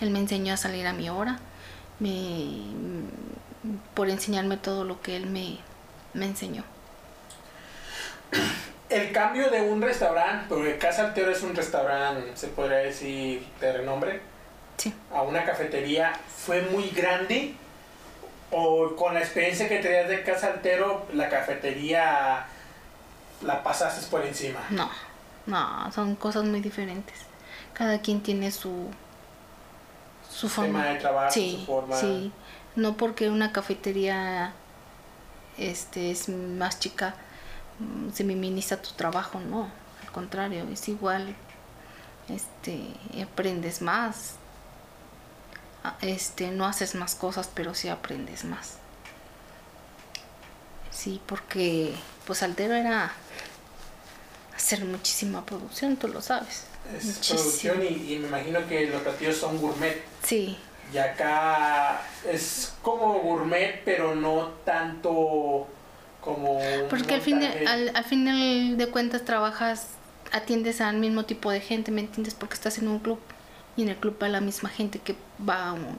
[0.00, 1.38] Él me enseñó a salir a mi hora,
[2.00, 2.62] me,
[3.94, 5.58] por enseñarme todo lo que él me,
[6.12, 6.64] me enseñó.
[8.88, 14.20] El cambio de un restaurante, porque Casa es un restaurante, se podría decir, de renombre,
[14.76, 14.92] Sí.
[15.12, 17.54] a una cafetería, ¿fue muy grande?
[18.50, 22.46] ¿O con la experiencia que tenías de Casa Altero, la cafetería
[23.42, 24.60] la pasaste por encima?
[24.70, 24.90] No,
[25.46, 27.14] no, son cosas muy diferentes.
[27.72, 28.90] Cada quien tiene su,
[30.34, 30.84] su Tema forma.
[30.86, 31.96] de trabajo, sí, su forma.
[31.96, 32.32] sí.
[32.76, 34.52] No porque una cafetería
[35.58, 37.14] este, es más chica,
[37.78, 39.70] mm, se minimiza tu trabajo, no.
[40.04, 41.36] Al contrario, es igual.
[42.28, 42.80] Este,
[43.22, 44.34] aprendes más.
[45.84, 48.78] Ah, Este, no haces más cosas, pero sí aprendes más.
[50.90, 51.94] Sí, porque
[52.26, 53.12] pues Altero era
[54.56, 56.64] hacer muchísima producción, tú lo sabes.
[56.92, 57.40] Es Muchísimo.
[57.40, 60.02] producción y, y me imagino que los platillos son gourmet.
[60.22, 60.58] Sí,
[60.92, 65.66] Y acá es como gourmet, pero no tanto
[66.20, 66.88] como...
[66.88, 69.88] porque al, fin de, al, al final de cuentas trabajas,
[70.32, 72.34] atiendes al mismo tipo de gente, ¿me entiendes?
[72.34, 73.18] Porque estás en un club
[73.76, 75.16] y en el club va la misma gente que
[75.46, 75.98] va a un,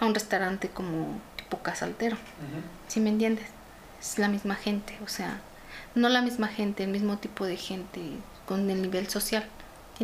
[0.00, 2.62] a un restaurante como tipo casaltero, Ujú.
[2.88, 3.46] ¿sí me entiendes?
[4.00, 5.40] Es la misma gente, o sea,
[5.94, 8.00] no la misma gente, el mismo tipo de gente
[8.46, 9.44] con el nivel social,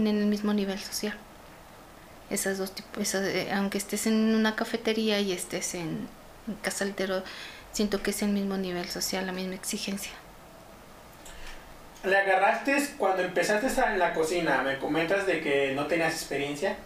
[0.02, 1.14] tienen el mismo nivel social.
[2.30, 6.06] Esas dos tipos, esas, eh, aunque estés en una cafetería y estés en,
[6.46, 7.22] en casa altero,
[7.72, 10.12] siento que es el mismo nivel social, la misma exigencia.
[12.04, 14.62] ¿Le agarraste cuando empezaste a- en la cocina?
[14.62, 16.76] Me comentas de que no tenías experiencia.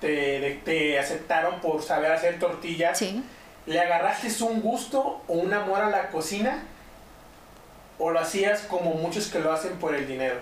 [0.00, 2.96] Te, de- te aceptaron por saber hacer tortillas.
[2.98, 3.22] Sí,
[3.66, 6.62] ¿Le agarraste un gusto o un amor a la cocina?
[7.98, 10.36] ¿O lo hacías como muchos que lo hacen por el dinero?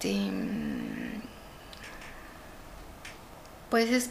[0.00, 0.30] Este.
[3.70, 4.10] Pues es.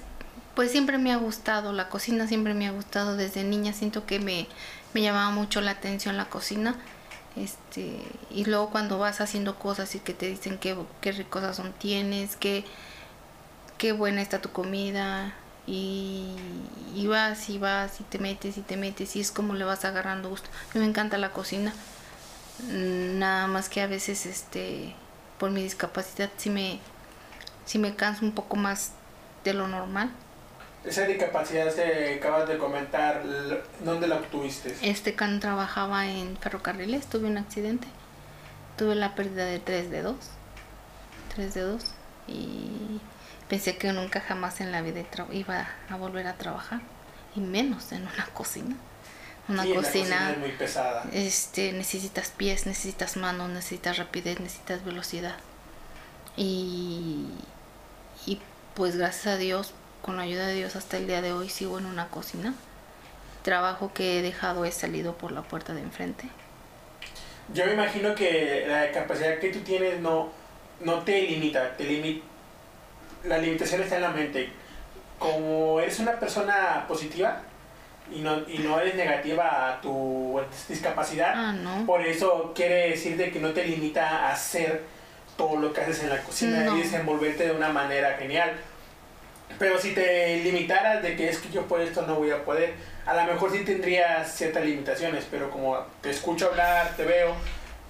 [0.55, 4.19] Pues siempre me ha gustado, la cocina siempre me ha gustado desde niña, siento que
[4.19, 4.47] me,
[4.93, 6.75] me llamaba mucho la atención la cocina.
[7.37, 12.35] Este, y luego cuando vas haciendo cosas y que te dicen qué, qué sazón tienes,
[12.35, 12.65] qué,
[13.77, 15.33] qué buena está tu comida,
[15.65, 16.35] y,
[16.95, 19.85] y vas y vas y te metes y te metes y es como le vas
[19.85, 20.49] agarrando gusto.
[20.71, 21.73] A mí me encanta la cocina,
[22.67, 24.95] nada más que a veces este
[25.39, 26.79] por mi discapacidad sí me,
[27.65, 28.91] sí me canso un poco más
[29.43, 30.11] de lo normal.
[30.85, 33.23] Esa discapacidad que acabas de comentar,
[33.83, 34.75] ¿dónde la obtuviste?
[34.81, 37.87] Este can trabajaba en ferrocarriles, tuve un accidente,
[38.77, 40.15] tuve la pérdida de tres dedos,
[41.33, 41.93] tres dedos
[42.27, 43.01] y
[43.49, 46.81] pensé que nunca jamás en la vida iba a volver a trabajar
[47.35, 48.75] y menos en una cocina.
[49.47, 51.09] Una Sí, cocina, es muy pesada.
[51.11, 55.35] este necesitas pies, necesitas manos, necesitas rapidez, necesitas velocidad.
[56.35, 57.47] Y,
[58.25, 58.41] y
[58.75, 61.79] pues gracias a Dios, con la ayuda de Dios hasta el día de hoy sigo
[61.79, 62.55] en una cocina.
[63.43, 66.35] Trabajo que he dejado he salido por la puerta de enfrente.
[67.47, 70.31] yo me imagino que la capacidad que tú tienes no,
[70.79, 72.25] no te limita, te limita.
[73.23, 74.53] La limitación está en la mente.
[75.17, 77.48] Como eres una persona positiva
[78.13, 81.85] y no, y no eres negativa a tu discapacidad, Ah, no.
[81.85, 84.83] por eso quiere decir de que no te limita a hacer
[85.37, 86.77] todo lo que haces en la cocina No.
[86.77, 88.51] y desenvolverte de una manera genial.
[89.57, 92.73] Pero si te limitaras de que es que yo por esto no voy a poder,
[93.05, 97.33] a lo mejor sí tendrías ciertas limitaciones, pero como te escucho hablar, te veo,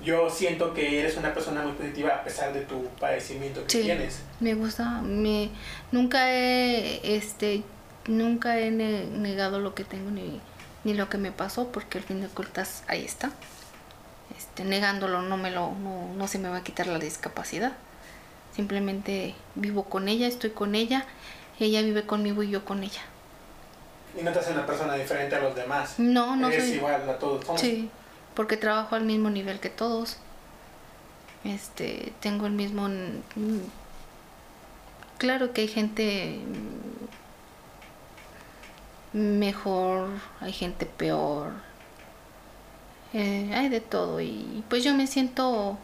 [0.04, 3.82] yo siento que eres una persona muy positiva a pesar de tu padecimiento que Sí.
[3.84, 4.22] tienes.
[4.40, 5.50] Me gusta, me
[5.92, 7.62] nunca he este
[8.10, 10.42] nunca he ne- negado lo que tengo ni,
[10.84, 13.32] ni lo que me pasó porque al fin de cuentas ahí está.
[14.38, 17.74] Este, negándolo no me lo no, no se me va a quitar la discapacidad.
[18.56, 21.06] Simplemente vivo con ella, estoy con ella,
[21.60, 23.02] ella vive conmigo y yo con ella.
[24.20, 25.96] Y no te hace una persona diferente a los demás.
[26.00, 27.46] No, no eres soy igual a todos.
[27.62, 27.90] Sí,
[28.34, 30.18] porque trabajo al mismo nivel que todos.
[31.46, 32.90] Este, tengo el mismo
[35.18, 36.40] claro que hay gente
[39.14, 41.52] mejor, hay gente peor.
[43.14, 45.78] eh, hay de todo y pues yo me siento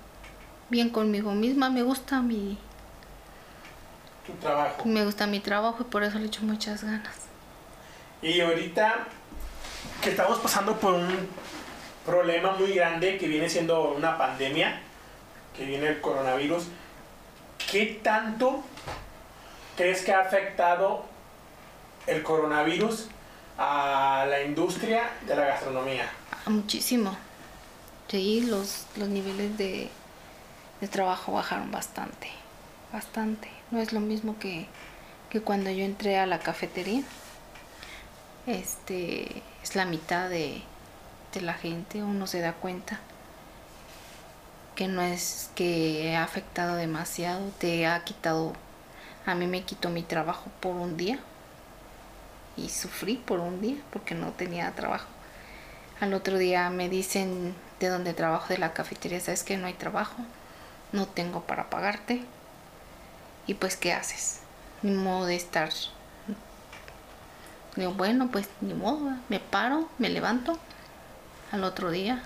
[0.69, 2.57] bien conmigo misma, me gusta mi
[4.25, 4.85] tu trabajo.
[4.85, 7.15] me gusta mi trabajo y por eso le echo muchas ganas.
[8.21, 9.07] Y ahorita
[10.01, 11.27] que estamos pasando por un
[12.05, 14.81] problema muy grande que viene siendo una pandemia,
[15.55, 16.65] que viene el coronavirus,
[17.71, 18.63] ¿qué tanto
[19.75, 21.05] crees que ha afectado
[22.07, 23.09] el coronavirus
[23.57, 26.09] a la industria de la gastronomía?
[26.45, 27.17] Ah, Muchísimo.
[28.07, 29.89] Sí, los, los niveles de,
[30.81, 32.29] de trabajo bajaron bastante.
[32.91, 33.49] Bastante.
[33.71, 34.67] No es lo mismo que,
[35.29, 37.03] que cuando yo entré a la cafetería.
[38.45, 40.61] Este es la mitad de,
[41.33, 42.99] de la gente, uno se da cuenta
[44.75, 48.53] que no es que ha afectado demasiado, te ha quitado,
[49.25, 51.19] a mí me quitó mi trabajo por un día
[52.57, 55.07] y sufrí por un día porque no tenía trabajo.
[55.99, 59.73] Al otro día me dicen de donde trabajo de la cafetería, sabes que no hay
[59.73, 60.17] trabajo,
[60.91, 62.23] no tengo para pagarte.
[63.47, 64.39] Y pues, ¿qué haces?
[64.81, 65.69] Ni modo de estar.
[67.75, 70.57] Digo, bueno, pues ni modo, me paro, me levanto.
[71.51, 72.23] Al otro día,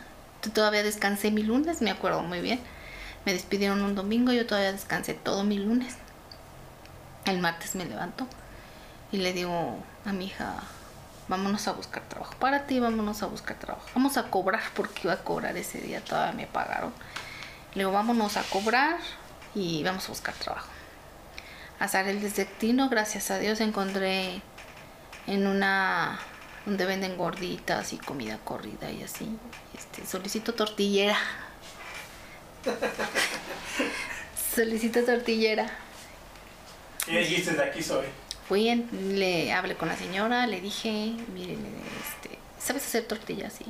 [0.54, 2.60] todavía descansé mi lunes, me acuerdo muy bien.
[3.26, 5.96] Me despidieron un domingo, yo todavía descansé todo mi lunes.
[7.26, 8.28] El martes me levanto
[9.12, 10.56] y le digo a mi hija,
[11.28, 12.34] vámonos a buscar trabajo.
[12.39, 13.88] Para ti, vámonos a buscar trabajo.
[13.95, 16.93] Vamos a cobrar porque iba a cobrar ese día, todavía me pagaron.
[17.74, 18.98] Le digo, vámonos a cobrar
[19.56, 20.69] y vamos a buscar trabajo.
[21.80, 24.41] Azar el destino, gracias a Dios encontré
[25.28, 26.19] en una
[26.65, 29.38] donde venden gorditas y comida corrida y así.
[29.78, 31.17] Este, solicito tortillera.
[34.56, 35.67] solicito tortillera.
[37.08, 38.06] Y de aquí soy.
[38.50, 41.64] Fui, le hablé con la señora, le dije, miren,
[42.02, 43.54] este, ¿sabes hacer tortillas?
[43.54, 43.66] Sí.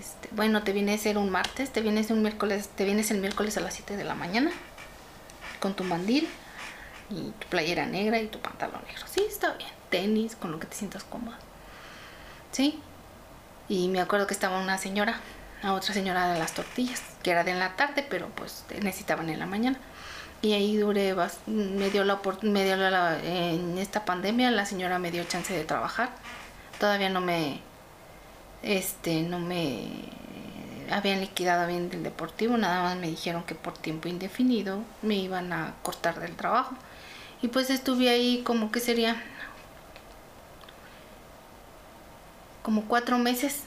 [0.00, 3.18] Este, bueno, te viene a ser un martes, te vienes un miércoles, te vienes el
[3.18, 4.50] miércoles a las 7 de la mañana
[5.60, 6.26] con tu mandil
[7.10, 9.04] y tu playera negra y tu pantalón negro.
[9.06, 9.70] Sí, está bien.
[9.90, 11.38] Tenis, con lo que te sientas cómoda.
[12.50, 12.80] Sí.
[13.68, 15.20] Y me acuerdo que estaba una señora,
[15.62, 19.28] la otra señora de las tortillas, que era de en la tarde, pero pues necesitaban
[19.28, 19.78] en la mañana.
[20.44, 25.10] Y ahí duré, me dio la me dio la, en esta pandemia la señora me
[25.10, 26.10] dio chance de trabajar.
[26.78, 27.62] Todavía no me,
[28.62, 29.88] este, no me
[30.90, 35.50] habían liquidado bien del deportivo, nada más me dijeron que por tiempo indefinido me iban
[35.54, 36.74] a cortar del trabajo.
[37.40, 39.16] Y pues estuve ahí como que sería
[42.60, 43.62] como cuatro meses.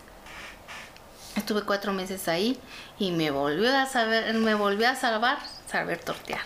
[1.36, 2.60] Estuve cuatro meses ahí
[3.00, 6.42] y me volvió a saber, me volvió a salvar saber tortear.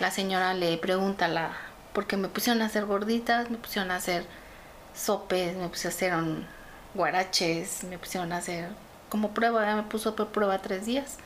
[0.00, 1.56] La señora le pregunta la,
[1.92, 4.24] porque me pusieron a hacer gorditas, me pusieron a hacer
[4.94, 6.46] sopes, me pusieron a hacer
[6.94, 8.68] guaraches, me pusieron a hacer
[9.08, 11.16] como prueba, me puso por prueba tres días.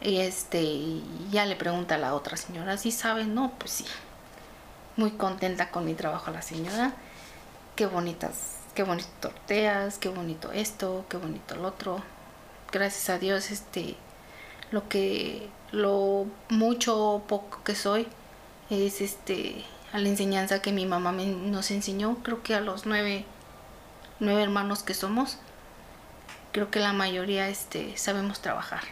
[0.00, 3.24] Y este, ya le pregunta a la otra señora, ¿sí sabe?
[3.24, 3.86] No, pues sí.
[4.96, 6.92] Muy contenta con mi trabajo la señora.
[7.76, 12.00] Qué bonitas, qué bonito torteas, qué bonito esto, qué bonito el otro.
[12.72, 13.96] Gracias a Dios, este,
[14.70, 18.06] lo que, lo mucho o poco que soy,
[18.70, 22.86] es este, a la enseñanza que mi mamá me- nos enseñó, creo que a los
[22.86, 23.24] nueve,
[24.20, 25.38] nueve hermanos que somos,
[26.52, 28.82] creo que la mayoría este, sabemos trabajar.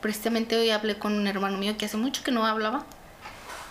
[0.00, 2.84] Precisamente hoy hablé con un hermano mío que hace mucho que no hablaba.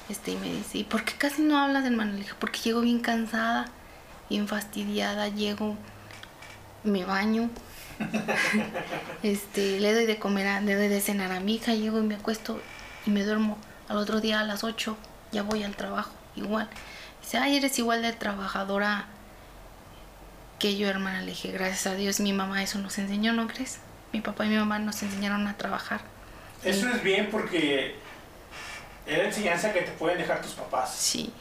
[0.10, 2.14] Este, y me dice, ¿y por qué casi no hablas, hermano?
[2.14, 3.66] Le dije, porque llego bien cansada,
[4.30, 5.76] bien fastidiada, llego,
[6.84, 7.50] me baño,
[9.24, 12.04] este, le doy de comer, a, le doy de cenar a mi hija, llego y
[12.04, 12.62] me acuesto
[13.06, 13.58] y me duermo.
[13.90, 14.98] Al otro día a las 8
[15.32, 16.70] ya voy al trabajo, igual.
[17.22, 19.08] Dice, ay, eres igual de trabajadora
[20.60, 21.22] que yo, hermana.
[21.22, 23.80] Le dije, gracias a Dios, mi mamá eso nos enseñó, ¿no crees?
[24.14, 26.02] Mi papá y mi mamá nos enseñaron a trabajar.
[26.64, 27.96] Eso es bien porque
[29.06, 30.94] es la enseñanza que te pueden dejar tus papás.
[30.94, 31.32] Sí.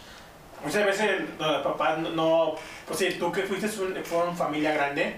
[0.64, 2.54] Muchas veces los papás no,
[2.86, 5.16] pues sí, tú que fuiste un, fueron familia grande,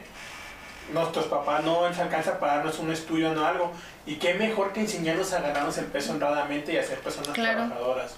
[0.93, 3.73] nuestros papás no les alcanza para darnos un estudio o algo.
[4.07, 8.15] Y qué mejor que enseñarnos a ganarnos el peso honradamente y a ser personas trabajadoras.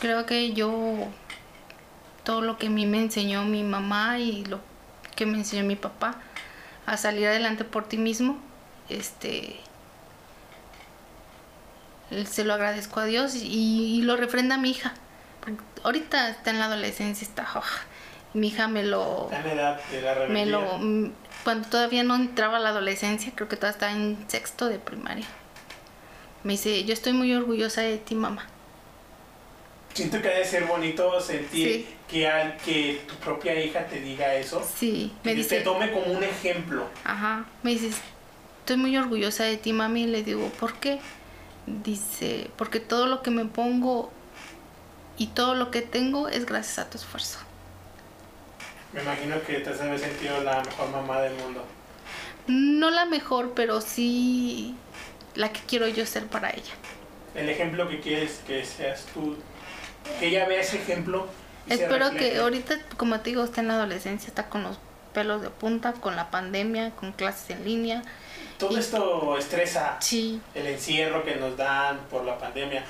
[0.00, 1.08] Creo que yo,
[2.24, 4.60] todo lo que a mí me enseñó mi mamá y lo
[5.14, 6.16] que me enseñó mi papá,
[6.86, 8.38] a salir adelante por ti mismo,
[8.88, 9.60] este,
[12.28, 14.94] se lo agradezco a Dios y, lo refrenda mi hija.
[15.84, 17.46] Ahorita está en la adolescencia, está,
[18.34, 19.30] mi hija me lo...
[20.28, 20.62] me lo
[21.44, 25.26] cuando todavía no entraba a la adolescencia, creo que todavía estaba en sexto de primaria.
[26.44, 28.46] Me dice, yo estoy muy orgullosa de ti, mamá.
[29.94, 34.66] Siento que debe ser bonito sentir que, al, que tu propia hija te diga eso.
[34.76, 35.58] Sí, me dice.
[35.58, 36.86] Te tome como un ejemplo.
[37.04, 37.90] Ajá, me dice,
[38.60, 40.04] estoy muy orgullosa de ti, mami.
[40.04, 41.00] Y le digo, ¿por qué?
[41.66, 44.10] Dice, porque todo lo que me pongo
[45.18, 47.38] y todo lo que tengo es gracias a tu esfuerzo.
[48.92, 51.64] Me imagino que te has sentido la mejor mamá del mundo.
[52.46, 54.74] No la mejor, pero sí
[55.34, 56.72] la que quiero yo ser para ella.
[57.34, 59.36] El ejemplo que quieres que seas tú,
[60.18, 61.28] que ella vea ese ejemplo.
[61.68, 64.78] Espero que ahorita, como te digo, está en la adolescencia, está con los
[65.14, 68.02] pelos de punta, con la pandemia, con clases en línea.
[68.58, 69.96] Todo esto estresa.
[70.00, 70.40] Sí.
[70.54, 72.84] El encierro que nos dan por la pandemia.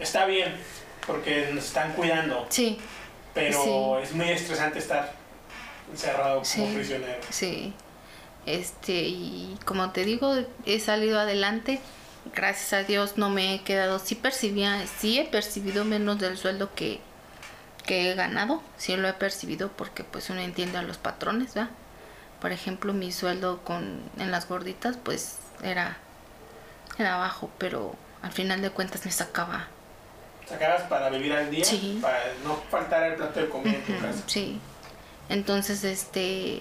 [0.00, 0.52] Está bien,
[1.06, 2.46] porque nos están cuidando.
[2.48, 2.78] Sí.
[3.32, 5.12] Pero es muy estresante estar
[5.90, 7.20] encerrado como prisionero.
[7.30, 7.72] Sí.
[8.46, 10.34] Este, y como te digo,
[10.66, 11.80] he salido adelante.
[12.34, 13.98] Gracias a Dios no me he quedado.
[13.98, 17.00] Sí percibía, sí he percibido menos del sueldo que,
[17.86, 18.62] que he ganado.
[18.76, 21.70] Sí lo he percibido porque pues uno entiende a los patrones, ¿verdad?
[22.40, 25.98] Por ejemplo, mi sueldo con en las gorditas pues era
[26.98, 29.66] era bajo, pero al final de cuentas me sacaba.
[30.48, 31.64] ¿Sacabas para vivir al día?
[31.64, 31.98] Sí.
[32.00, 34.22] Para no faltar el plato de comida en tu casa.
[34.26, 34.60] Sí.
[35.28, 36.60] Entonces, este,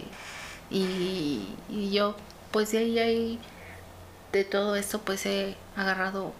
[0.69, 1.47] y,
[1.91, 2.15] yo,
[2.51, 3.39] pues de ahí, ahí,
[4.31, 6.33] de todo eso, pues he agarrado,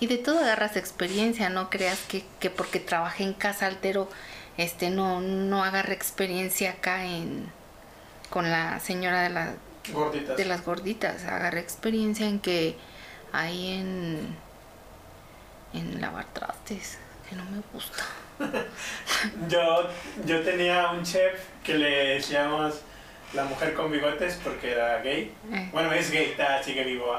[0.00, 4.08] y de todo agarras experiencia, no creas que, que porque trabajé en casa altero,
[4.58, 7.50] este, no, no agarré experiencia acá en,
[8.28, 9.54] con la señora de, la,
[9.92, 10.36] gorditas.
[10.36, 12.76] de las gorditas, agarré experiencia en que
[13.32, 14.36] ahí en,
[15.72, 16.98] en lavar trastes,
[17.28, 18.04] que no me gusta.
[19.48, 19.88] yo,
[20.26, 22.82] yo tenía un chef que le decíamos
[23.34, 25.32] la mujer con bigotes porque era gay.
[25.52, 25.68] Eh.
[25.72, 27.14] Bueno, es gay, está, sigue vivo.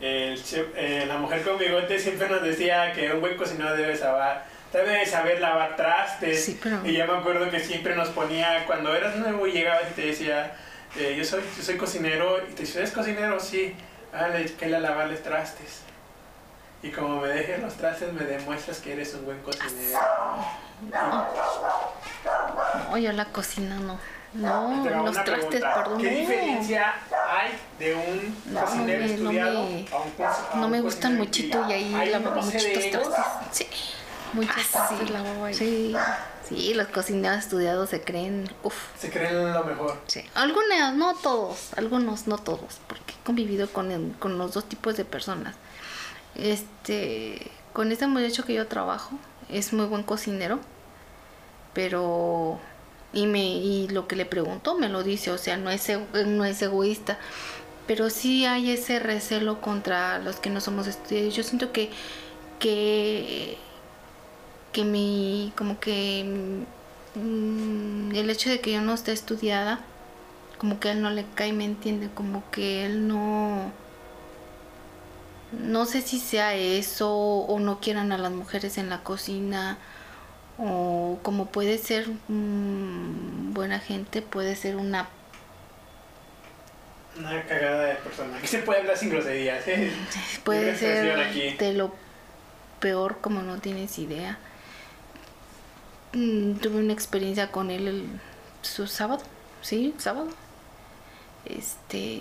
[0.00, 3.96] El chef, eh, la mujer con bigotes siempre nos decía que un buen cocinero debe
[3.96, 4.38] saber,
[4.72, 6.56] debe saber lavar trastes.
[6.84, 10.06] Y yo me acuerdo que siempre nos ponía, cuando eras nuevo y llegabas y te
[10.06, 10.56] decía,
[10.96, 13.38] eh, yo, soy, yo soy cocinero, y te decía, ¿eres cocinero?
[13.40, 13.74] Sí,
[14.14, 15.82] ah, que le lavarles trastes.
[16.82, 19.98] Y como me dejes los trastes, me demuestras que eres un buen cocinero.
[22.90, 23.98] No, yo la cocina no.
[24.32, 26.00] No, los trastes, perdón.
[26.00, 26.94] ¿Qué diferencia
[27.28, 29.96] hay de un cocinero estudiado no me, a
[30.54, 33.24] un, No me gustan muchito y ahí lavaba muchitos trastes.
[33.50, 33.66] Sí,
[34.32, 35.54] muchos ah, lavaba ahí.
[35.54, 35.96] Sí.
[36.48, 38.74] Sí, los cocineros estudiados se creen, uff.
[38.98, 39.96] Se creen lo mejor.
[40.06, 40.24] Sí.
[40.34, 45.04] Algunos, no todos, algunos, no todos, porque he convivido con, con los dos tipos de
[45.04, 45.54] personas.
[46.34, 49.12] Este, con este muchacho que yo trabajo,
[49.52, 50.60] es muy buen cocinero,
[51.74, 52.58] pero
[53.12, 55.90] y me y lo que le pregunto me lo dice, o sea, no es
[56.26, 57.18] no es egoísta,
[57.86, 61.34] pero sí hay ese recelo contra los que no somos estudiantes.
[61.36, 61.90] Yo siento que
[62.58, 63.58] que
[64.72, 66.64] que mi como que
[67.14, 69.80] mm, el hecho de que yo no esté estudiada
[70.60, 73.72] como que a él no le cae, me entiende, como que él no
[75.52, 79.78] no sé si sea eso o no quieran a las mujeres en la cocina
[80.58, 85.08] o como puede ser buena gente, puede ser una...
[87.18, 88.36] Una cagada de persona.
[88.36, 89.66] Aquí se puede hablar sin groserías.
[89.66, 89.92] ¿eh?
[90.44, 91.92] Puede ser de lo
[92.78, 94.38] peor como no tienes idea.
[96.12, 98.06] Mm, tuve una experiencia con él el,
[98.62, 99.22] su sábado,
[99.60, 100.28] sí, sábado.
[101.44, 102.20] Este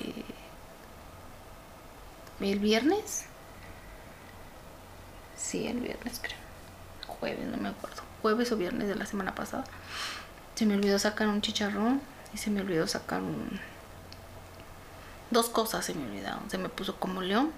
[2.40, 3.26] el viernes.
[5.38, 6.38] Sí, el viernes creo.
[7.08, 8.02] Jueves, no me acuerdo.
[8.22, 9.66] Jueves o viernes de la semana pasada.
[10.56, 12.02] Se me olvidó sacar un chicharrón
[12.34, 13.60] y se me olvidó sacar un
[15.32, 16.50] Dos cosas se me olvidaron.
[16.50, 17.52] Se me puso como león.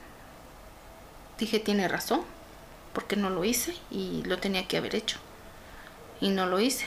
[1.38, 2.22] Dije, tiene razón,
[2.94, 5.18] porque no lo hice y lo tenía que haber hecho.
[6.20, 6.86] Y no lo hice.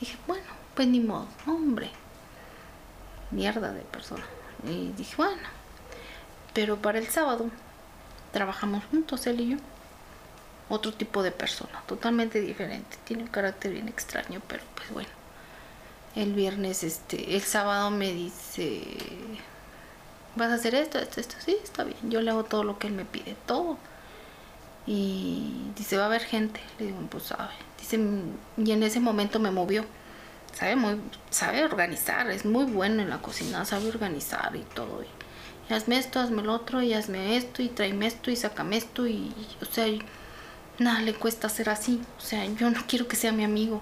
[0.00, 1.90] Dije, bueno, pues ni modo, hombre.
[3.30, 4.24] Mierda de persona.
[4.64, 5.57] Y dije, bueno.
[6.58, 7.46] Pero para el sábado
[8.32, 9.58] trabajamos juntos, él y yo.
[10.68, 12.96] Otro tipo de persona, totalmente diferente.
[13.04, 15.08] Tiene un carácter bien extraño, pero pues bueno.
[16.16, 18.82] El viernes, este, el sábado me dice,
[20.34, 22.10] vas a hacer esto, esto, esto, sí, está bien.
[22.10, 23.78] Yo le hago todo lo que él me pide, todo.
[24.84, 26.60] Y dice, va a haber gente.
[26.80, 27.54] Le digo, pues sabe.
[27.78, 28.00] Dice,
[28.56, 29.84] y en ese momento me movió.
[30.54, 31.00] Sabe, muy,
[31.30, 35.04] sabe organizar, es muy bueno en la cocina, sabe organizar y todo.
[35.70, 39.32] Hazme esto, hazme lo otro, y hazme esto, y tráeme esto, y sácame esto, y,
[39.60, 39.86] o sea,
[40.78, 42.00] nada le cuesta ser así.
[42.18, 43.80] O sea, yo no quiero que sea mi amigo.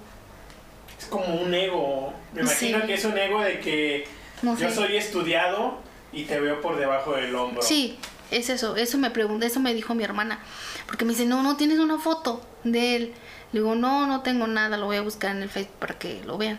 [0.98, 2.12] Es como un ego.
[2.32, 2.86] Me imagino Sí.
[2.86, 4.08] que es un ego de que
[4.42, 4.74] No yo sé.
[4.74, 5.78] soy estudiado
[6.12, 7.62] y te veo por debajo del hombro.
[7.62, 7.98] Sí,
[8.30, 10.40] es eso, eso me pregunta, eso me dijo mi hermana.
[10.86, 13.12] Porque me dice, no, no tienes una foto de él.
[13.52, 16.22] Le digo, no, no tengo nada, lo voy a buscar en el Facebook para que
[16.24, 16.58] lo vean.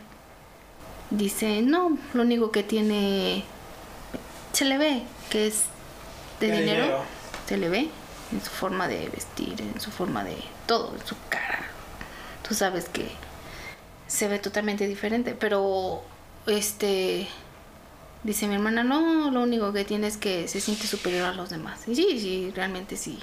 [1.09, 3.43] Dice, no, lo único que tiene,
[4.51, 5.63] se le ve, que es
[6.39, 6.83] de, De dinero.
[6.83, 7.03] dinero.
[7.47, 7.89] Se le ve
[8.31, 11.65] en su forma de vestir, en su forma de todo, en su cara.
[12.47, 13.09] Tú sabes que
[14.07, 16.01] se ve totalmente diferente, pero
[16.45, 17.27] este
[18.23, 21.49] dice mi hermana, no, lo único que tiene es que se siente superior a los
[21.49, 21.87] demás.
[21.87, 23.19] Y sí, sí, realmente sí.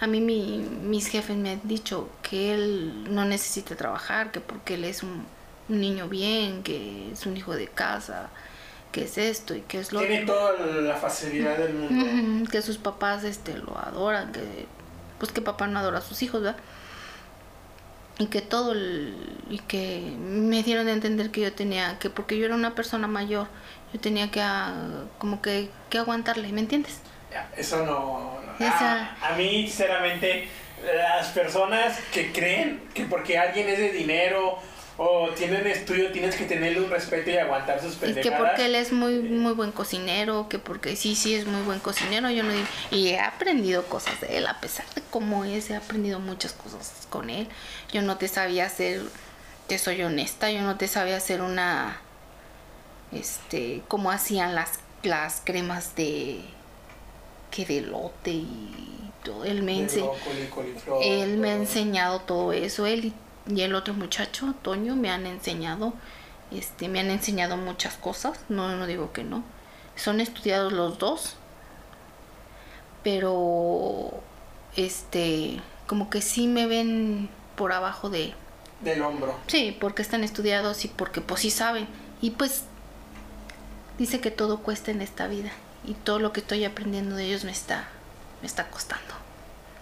[0.00, 4.74] A mí mi, mis jefes me han dicho que él no necesita trabajar, que porque
[4.74, 5.24] él es un,
[5.68, 8.28] un niño bien, que es un hijo de casa,
[8.94, 10.34] que es esto y que es lo Tiene otro.
[10.36, 12.48] toda la facilidad del mundo.
[12.48, 14.40] Que sus papás este lo adoran, que
[15.18, 16.60] pues que papá no adora a sus hijos, ¿verdad?
[18.18, 19.16] Y que todo el-
[19.50, 23.08] y que me dieron a entender que yo tenía que porque yo era una persona
[23.08, 23.48] mayor,
[23.92, 24.72] yo tenía que ah,
[25.18, 27.00] como que, que aguantarle, ¿me entiendes?
[27.56, 28.38] Eso no.
[28.60, 28.64] no.
[28.64, 30.48] Esa- A, a mí, sinceramente,
[30.96, 34.58] las personas que creen que porque alguien es de dinero
[34.96, 38.38] o tiene un estudio tienes que tenerle un respeto y aguantar sus Y pendejadas.
[38.38, 41.80] que porque él es muy muy buen cocinero, que porque sí, sí es muy buen
[41.80, 45.70] cocinero, yo no digo, y he aprendido cosas de él, a pesar de cómo es,
[45.70, 47.48] he aprendido muchas cosas con él.
[47.92, 49.02] Yo no te sabía hacer,
[49.66, 52.00] te soy honesta, yo no te sabía hacer una,
[53.10, 56.40] este, cómo hacían las, las cremas de,
[57.50, 59.86] que de lote y todo, él me
[60.50, 63.12] coliflor, Él me ha enseñado todo eso, él y,
[63.46, 65.92] y el otro muchacho, Toño, me han enseñado,
[66.50, 69.44] este, me han enseñado muchas cosas, no, no digo que no.
[69.96, 71.36] Son estudiados los dos,
[73.02, 74.22] pero
[74.76, 78.34] este, como que sí me ven por abajo de,
[78.80, 79.38] Del hombro.
[79.46, 81.86] sí, porque están estudiados y porque pues sí saben.
[82.20, 82.64] Y pues
[83.98, 85.50] dice que todo cuesta en esta vida
[85.86, 87.88] y todo lo que estoy aprendiendo de ellos me está,
[88.40, 89.14] me está costando.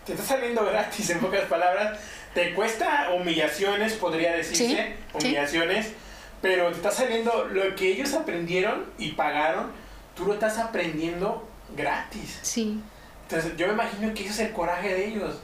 [0.04, 1.98] Te está saliendo gratis, en pocas palabras.
[2.34, 4.66] Te cuesta humillaciones, podría decirse.
[4.68, 5.26] Sí, sí.
[5.26, 5.92] humillaciones.
[6.40, 9.70] Pero te está saliendo lo que ellos aprendieron y pagaron.
[10.16, 12.38] Tú lo estás aprendiendo gratis.
[12.42, 12.80] Sí.
[13.28, 15.36] Entonces, yo me imagino que ese es el coraje de ellos.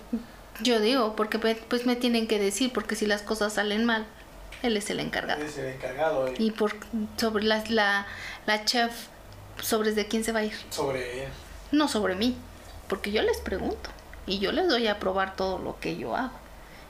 [0.60, 4.06] Yo digo, porque pues me tienen que decir, porque si las cosas salen mal,
[4.62, 5.44] él es el encargado.
[5.44, 6.74] Es el encargado de- Y por
[7.16, 8.06] sobre la, la,
[8.46, 8.92] la chef,
[9.62, 10.54] ¿sobre de quién se va a ir?
[10.70, 11.28] sobre él.
[11.70, 12.36] No sobre mí,
[12.88, 13.90] porque yo les pregunto
[14.26, 16.32] y yo les doy a probar todo lo que yo hago.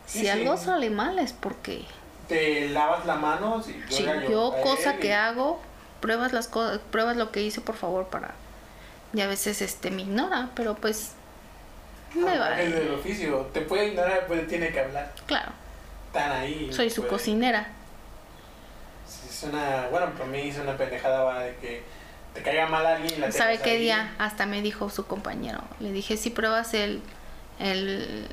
[0.08, 1.84] Si Sí, algo sale mal es porque
[2.28, 3.62] Te lavas la mano.
[3.62, 3.80] Si
[4.28, 5.60] yo cosa él, que y- hago,
[6.00, 8.34] pruebas las cosas, pruebas lo que hice por favor para
[9.14, 11.12] y a veces este me ignora, pero pues
[12.14, 12.60] me Ah, va.
[12.60, 13.48] Es del oficio.
[13.54, 15.12] Te puede ignorar, pues tiene que hablar.
[15.26, 15.52] Claro,
[16.08, 16.70] Están ahí.
[16.72, 17.68] soy su puede- cocinera.
[19.28, 21.82] Es una, bueno, para mí es una pendejada va, de que
[22.34, 23.80] te caiga mal alguien y la ¿Sabe qué ahí.
[23.80, 24.14] día?
[24.18, 25.60] Hasta me dijo su compañero.
[25.80, 27.00] Le dije, si pruebas el,
[27.58, 28.26] el...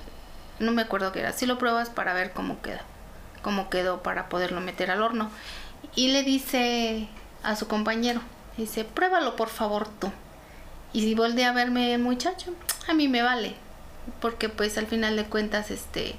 [0.60, 1.34] No me acuerdo qué era.
[1.34, 2.82] Si lo pruebas para ver cómo queda.
[3.42, 5.30] Cómo quedó para poderlo meter al horno.
[5.96, 7.08] Y le dice
[7.44, 8.22] a su compañero.
[8.58, 10.12] Dice, pruébalo por favor tú.
[10.94, 12.54] Y si voltea a verme muchacho,
[12.88, 13.56] a mí me vale.
[14.22, 16.16] Porque pues al final de cuentas, este...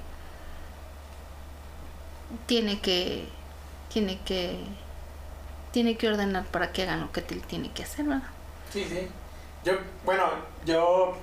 [2.47, 3.27] Tiene que...
[3.93, 4.59] Tiene que...
[5.73, 8.23] Tiene que ordenar para que hagan lo que él tiene que hacer, ¿verdad?
[8.73, 9.09] Sí, sí.
[9.65, 9.73] Yo,
[10.05, 10.25] bueno,
[10.65, 11.17] yo.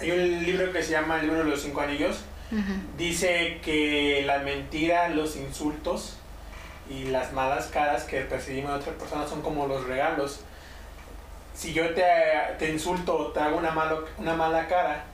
[0.00, 2.20] Hay un libro que se llama El libro de los cinco anillos.
[2.96, 6.16] Dice que la mentira, los insultos
[6.88, 10.40] y las malas caras que percibimos de otra persona son como los regalos.
[11.54, 12.04] Si yo te,
[12.58, 15.04] te insulto o te hago una, malo, una mala cara,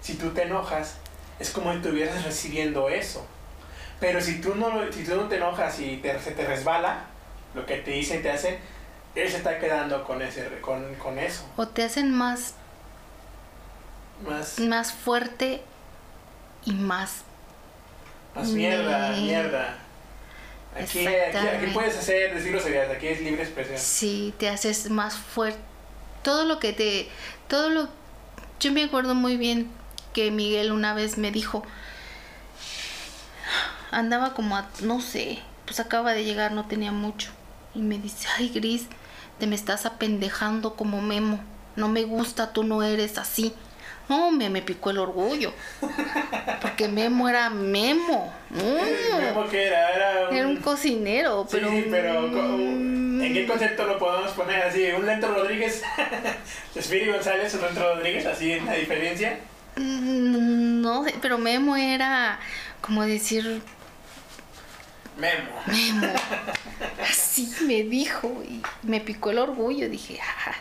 [0.00, 0.96] si tú te enojas,
[1.38, 3.24] es como si estuvieras recibiendo eso.
[4.00, 7.04] Pero si tú no, si tú no te enojas y te, se te resbala,
[7.54, 8.58] lo que te dicen, te hacen,
[9.14, 11.44] él se está quedando con, ese, con, con eso.
[11.56, 12.54] O te hacen más,
[14.26, 15.62] Más, más fuerte
[16.64, 17.22] y más...
[18.34, 19.78] más mierda, mierda.
[20.76, 23.78] Aquí, aquí, puedes hacer, decir groserías, aquí es libre expresión.
[23.78, 25.58] Sí, te haces más fuerte.
[26.22, 27.08] Todo lo que te...
[27.48, 27.88] Todo lo...
[28.60, 29.70] Yo me acuerdo muy bien
[30.12, 31.64] que Miguel una vez me dijo...
[33.90, 34.68] Andaba como a...
[34.82, 37.30] No sé, pues acaba de llegar, no tenía mucho.
[37.74, 38.86] Y me dice, ay Gris,
[39.38, 41.40] te me estás apendejando como Memo.
[41.76, 43.54] No me gusta, tú no eres así.
[44.08, 45.52] No, me, picó el orgullo.
[46.62, 48.32] Porque Memo era Memo.
[48.50, 49.18] Mm.
[49.20, 51.68] Memo que era, era un, Era un cocinero, Sí, pero...
[51.70, 54.84] sí, pero mm, ¿en qué concepto lo podemos poner así?
[54.92, 55.82] ¿Un Lento Rodríguez?
[56.80, 58.24] ¿Spiri González, un Lento Rodríguez?
[58.26, 59.38] ¿Así en la diferencia?
[59.76, 62.38] Mm, No sé, pero Memo era
[62.80, 63.60] como decir
[65.18, 65.50] Memo.
[65.66, 66.12] Memo.
[67.10, 69.88] Así me dijo y me picó el orgullo.
[69.88, 70.54] Dije, "Ah".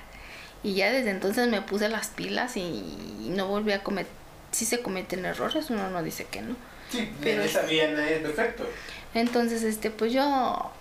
[0.64, 4.12] Y ya desde entonces me puse las pilas y no volví a cometer.
[4.52, 6.56] Si se cometen errores, uno no dice que no.
[6.90, 8.68] Sí, Pero- está bien, es perfecto.
[9.14, 10.72] Entonces, este, pues yo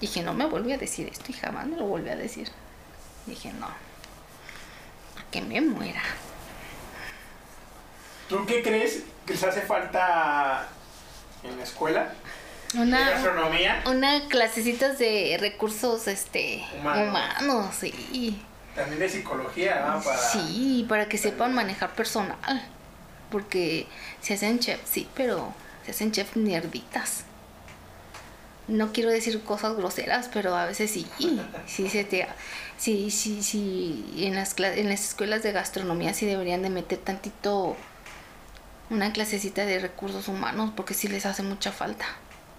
[0.00, 2.48] dije, no me volví a decir esto y jamás me lo volví a decir.
[3.26, 3.68] Dije, no.
[5.30, 6.02] Que me muera.
[8.28, 10.66] ¿Tú qué crees que les hace falta
[11.44, 12.12] en la escuela?
[12.72, 13.82] ¿De Una, gastronomía?
[13.86, 17.08] Una clasecitas de recursos este Humanos.
[17.08, 18.42] humanos, sí.
[18.76, 20.02] También de psicología, ¿no?
[20.02, 20.18] Para...
[20.18, 22.62] Sí, para que sepan manejar personal.
[23.30, 23.86] Porque
[24.20, 25.52] se hacen chef, sí, pero
[25.84, 27.24] se hacen chef nerditas.
[28.68, 31.06] No quiero decir cosas groseras, pero a veces sí.
[31.66, 32.26] Sí, se te,
[32.76, 34.14] sí, sí, sí.
[34.18, 37.76] En las, en las escuelas de gastronomía sí deberían de meter tantito
[38.90, 42.06] una clasecita de recursos humanos porque sí les hace mucha falta.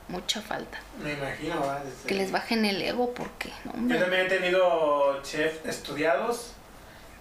[0.10, 0.80] Mucha falta.
[1.04, 1.82] Me imagino, ¿va?
[1.84, 6.54] Desde- Que les bajen el ego porque, no, Yo también he tenido chefs estudiados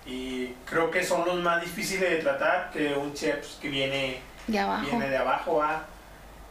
[0.06, 4.58] y creo que son los más difíciles de tratar que un chef que viene, De
[4.60, 4.86] abajo.
[4.88, 5.84] viene de abajo, ¿va?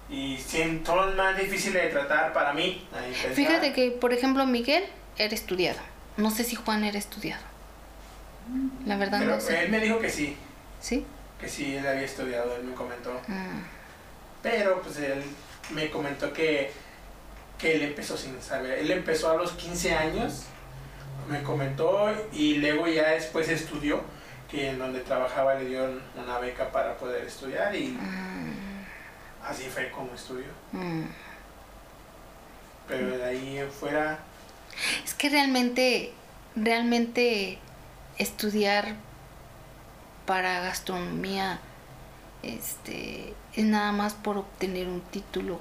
[0.09, 2.86] Y son los más difíciles de tratar para mí.
[3.33, 4.83] Fíjate que, por ejemplo, Miguel
[5.17, 5.79] era estudiado.
[6.17, 7.43] No sé si Juan era estudiado.
[8.86, 9.63] La verdad Pero no sé.
[9.63, 10.38] él me dijo que sí,
[10.79, 11.05] ¿Sí?
[11.39, 13.13] que sí, él había estudiado, él me comentó.
[13.27, 13.61] Mm.
[14.43, 15.23] Pero pues él
[15.72, 16.72] me comentó que,
[17.57, 18.80] que él empezó sin saber.
[18.80, 20.43] Él empezó a los 15 años,
[21.30, 24.01] me comentó, y luego ya después estudió,
[24.49, 28.86] que en donde trabajaba le dieron una beca para poder estudiar y Mm,
[29.47, 30.45] así fue como estudió.
[30.72, 31.03] mm.
[32.88, 34.20] Pero de ahí en fuera,
[35.03, 36.13] Es que realmente,
[36.55, 37.57] realmente
[38.18, 38.93] estudiar
[40.28, 41.59] para gastronomía
[42.45, 45.59] este, es nada más por obtener un título.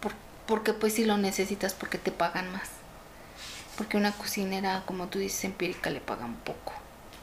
[0.00, 0.12] Por-
[0.46, 2.68] porque pues si lo necesitas porque te pagan más.
[3.76, 6.72] Porque una cocinera, como tú dices, empírica le pagan poco.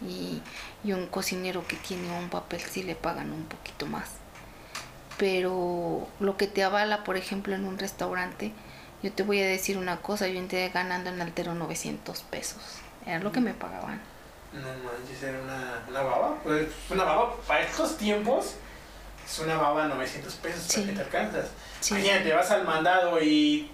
[0.01, 0.41] Y,
[0.83, 4.09] y un cocinero que tiene un papel sí le pagan un poquito más.
[5.17, 8.51] Pero lo que te avala, por ejemplo, en un restaurante,
[9.03, 12.61] yo te voy a decir una cosa, yo entré ganando en altero 900 pesos.
[13.05, 14.01] Era lo que me pagaban.
[14.53, 16.35] no manches, era una, una baba.
[16.43, 18.55] Pues una baba para estos tiempos
[19.25, 20.81] es una baba 900 pesos Sí.
[20.81, 21.45] para que te alcanzas.
[21.79, 21.93] Sí.
[21.95, 23.69] Mañana te vas al mandado y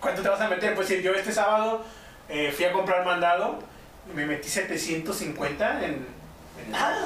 [0.00, 0.74] ¿cuánto te vas a meter?
[0.74, 1.84] Pues si yo este sábado
[2.28, 3.58] eh, fui a comprar mandado
[4.10, 6.06] y me metí 750 en,
[6.64, 7.04] en nada.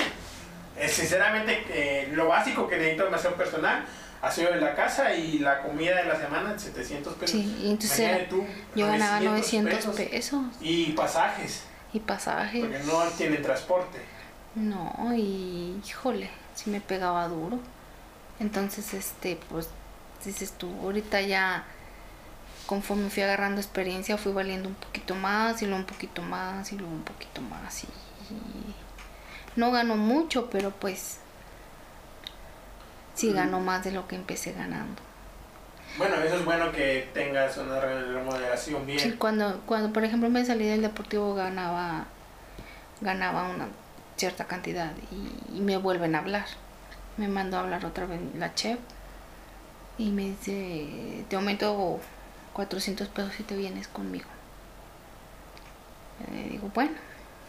[0.76, 3.84] Eh, sinceramente, eh, lo básico que necesito en aseo personal,
[4.22, 7.30] aseo de la casa y la comida de la semana, 700 pesos.
[7.40, 8.44] Sí, y entonces era- tú,
[8.74, 10.40] yo ganaba 900 pesos.
[10.60, 11.62] Y pasajes,
[11.92, 12.60] Y pasajes.
[12.64, 13.98] porque no tienen transporte.
[14.56, 17.58] No, y híjole, sí me pegaba duro.
[18.40, 19.68] Entonces, este, pues,
[20.24, 21.64] dices tú, ahorita ya,
[22.66, 26.76] conforme fui agarrando experiencia, fui valiendo un poquito más, y luego un poquito más, y
[26.76, 27.84] luego un poquito más.
[27.84, 27.88] Y,
[29.56, 31.18] no gano mucho, pero pues,
[33.14, 35.00] sí gano más de lo que empecé ganando.
[35.96, 38.98] Bueno, eso es bueno que tengas una remodelación bien.
[38.98, 42.06] Sí, cuando, cuando por ejemplo me salí del deportivo ganaba
[43.00, 43.68] ganaba una
[44.16, 46.46] cierta cantidad y, y me vuelven a hablar.
[47.16, 48.78] Me mandó a hablar otra vez la chef
[49.98, 52.00] y me dice, te aumento
[52.52, 54.26] 400 pesos si te vienes conmigo.
[56.32, 56.92] Le digo, bueno,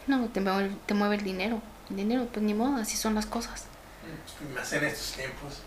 [0.06, 1.60] no, te mueve, te mueve el dinero.
[1.90, 3.64] El dinero, pues ni modo, así son las cosas.
[4.54, 5.62] Más en estos tiempos.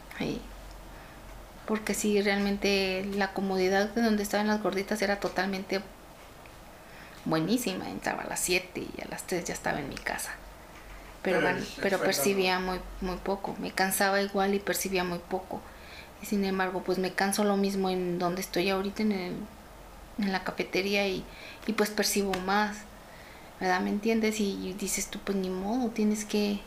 [1.65, 5.81] Porque sí, realmente la comodidad de donde estaban las gorditas era totalmente
[7.25, 7.89] buenísima.
[7.89, 10.31] Entraba a las 7 y a las 3 ya estaba en mi casa.
[11.21, 13.55] Pero, Pero pero percibía muy, muy poco.
[13.59, 15.61] Me cansaba igual y percibía muy poco.
[16.21, 19.33] Y sin embargo, pues me canso lo mismo en donde estoy ahorita en, el,
[20.17, 21.23] en la cafetería y,
[21.67, 22.77] y pues percibo más,
[23.59, 23.81] ¿verdad?
[23.81, 24.39] ¿Me entiendes?
[24.39, 26.59] Y dices tú, pues ni modo, tienes que...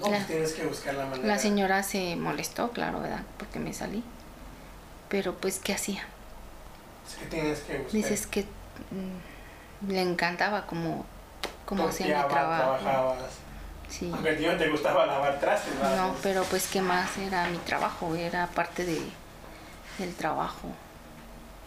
[0.00, 1.26] No, pues tienes que buscar la manera.
[1.26, 3.22] La señora se molestó, claro, ¿verdad?
[3.38, 4.02] Porque me salí.
[5.08, 6.04] Pero pues, ¿qué hacía?
[7.08, 7.92] Es que tienes que buscar.
[7.92, 11.06] Dices que mm, le encantaba como,
[11.64, 12.78] como hacía mi trabajo.
[12.78, 13.18] trabajabas.
[13.88, 14.10] Sí.
[14.12, 16.08] Aunque a ti no te gustaba lavar trastes, ¿verdad?
[16.08, 17.16] No, pero pues, ¿qué más?
[17.18, 19.00] Era mi trabajo, era parte de,
[19.98, 20.68] del trabajo.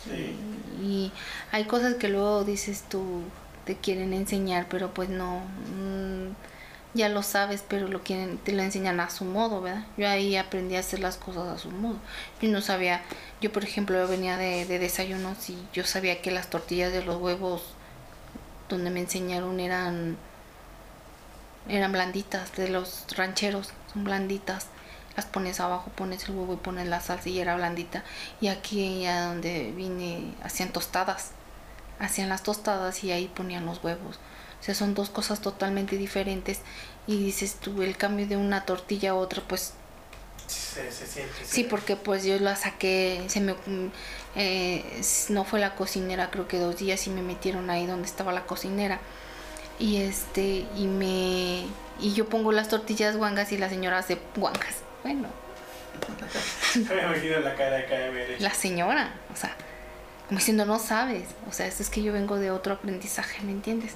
[0.03, 0.35] Sí.
[0.81, 1.11] Y
[1.51, 3.23] hay cosas que luego dices tú,
[3.65, 5.39] te quieren enseñar, pero pues no,
[5.75, 6.33] mm,
[6.93, 9.85] ya lo sabes, pero lo quieren, te lo enseñan a su modo, ¿verdad?
[9.97, 11.97] Yo ahí aprendí a hacer las cosas a su modo.
[12.41, 13.03] Yo no sabía,
[13.41, 17.17] yo por ejemplo venía de, de desayunos y yo sabía que las tortillas de los
[17.17, 17.76] huevos
[18.69, 20.17] donde me enseñaron eran
[21.69, 24.67] eran blanditas de los rancheros, son blanditas
[25.17, 28.03] las pones abajo, pones el huevo y pones la salsa y era blandita.
[28.39, 31.31] Y aquí ya donde vine hacían tostadas,
[31.99, 34.19] hacían las tostadas y ahí ponían los huevos.
[34.59, 36.59] O sea, son dos cosas totalmente diferentes.
[37.07, 39.73] Y dices tú, el cambio de una tortilla a otra, pues...
[40.45, 41.33] Se, siente.
[41.43, 43.55] Sí, porque pues yo la saqué, se me...
[44.37, 48.31] Eh, no fue la cocinera, creo que dos días y me metieron ahí donde estaba
[48.31, 48.99] la cocinera.
[49.79, 51.65] Y este, y me...
[51.99, 55.29] Y yo pongo las tortillas guangas y la señora hace guangas bueno.
[56.75, 59.55] Me imagino la cara de La señora, o sea,
[60.27, 61.29] como diciendo, no sabes.
[61.49, 63.93] O sea, es que yo vengo de otro aprendizaje, ¿me entiendes?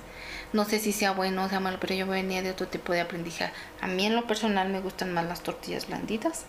[0.54, 3.02] No sé si sea bueno o sea malo, pero yo venía de otro tipo de
[3.02, 3.54] aprendizaje.
[3.82, 6.46] A mí en lo personal me gustan más las tortillas blanditas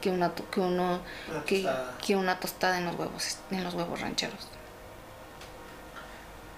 [0.00, 1.00] que una que uno
[1.46, 1.68] que,
[2.04, 4.48] que, una tostada en los huevos en los huevos rancheros.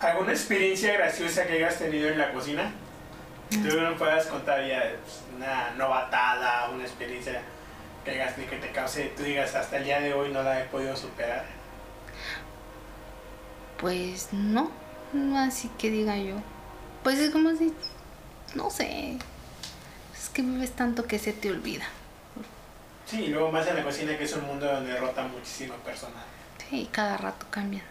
[0.01, 2.73] ¿Alguna experiencia graciosa que hayas tenido en la cocina?
[3.61, 7.43] tú no puedas contar ya pues, una novatada, una experiencia
[8.05, 10.65] que hagas que te cause, tú digas, hasta el día de hoy no la he
[10.65, 11.45] podido superar.
[13.79, 14.71] Pues no,
[15.13, 16.37] no así que diga yo.
[17.03, 17.73] Pues es como si,
[18.55, 19.19] no sé,
[20.17, 21.85] es que vives tanto que se te olvida.
[23.13, 26.25] Sí, y luego más en la cocina que es un mundo donde rota muchísimo personal.
[26.71, 27.83] Sí, cada rato cambia.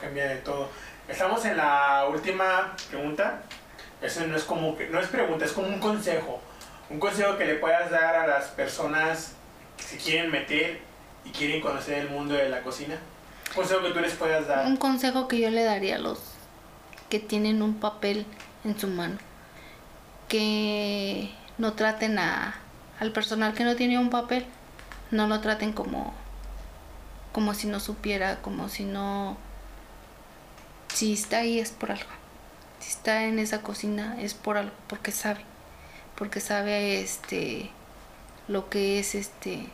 [0.00, 0.70] Cambia de todo.
[1.06, 3.42] Estamos en la última pregunta.
[4.00, 6.40] Eso no es como que, no es pregunta, es como un consejo.
[6.88, 9.34] Un consejo que le puedas dar a las personas
[9.76, 10.80] que se quieren meter
[11.26, 12.94] y quieren conocer el mundo de la cocina.
[13.48, 14.64] Un consejo que tú les puedas dar.
[14.64, 16.18] Un consejo que yo le daría a los
[17.10, 18.24] que tienen un papel
[18.64, 19.18] en su mano.
[20.28, 22.54] Que no traten a,
[23.00, 24.46] al personal que no tiene un papel,
[25.10, 26.14] no lo traten como,
[27.32, 29.36] como si no supiera, como si no...
[30.94, 32.20] Si está ahí es por algo
[32.80, 35.40] si está en esa cocina es por algo, porque sabe,
[36.16, 37.70] porque sabe este
[38.48, 39.66] lo que es este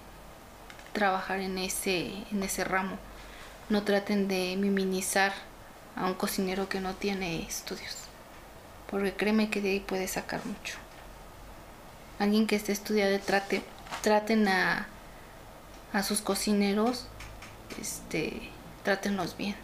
[0.93, 2.99] trabajar en ese en ese ramo.
[3.69, 5.33] No traten de minimizar
[5.97, 7.97] a un cocinero que no tiene estudios,
[8.91, 10.75] porque créeme que de ahí puede sacar mucho.
[12.19, 13.63] Alguien que esté estudiado trate
[14.03, 14.87] traten a
[15.93, 17.07] a sus cocineros
[17.81, 18.51] este
[18.85, 19.57] trátenlos bien,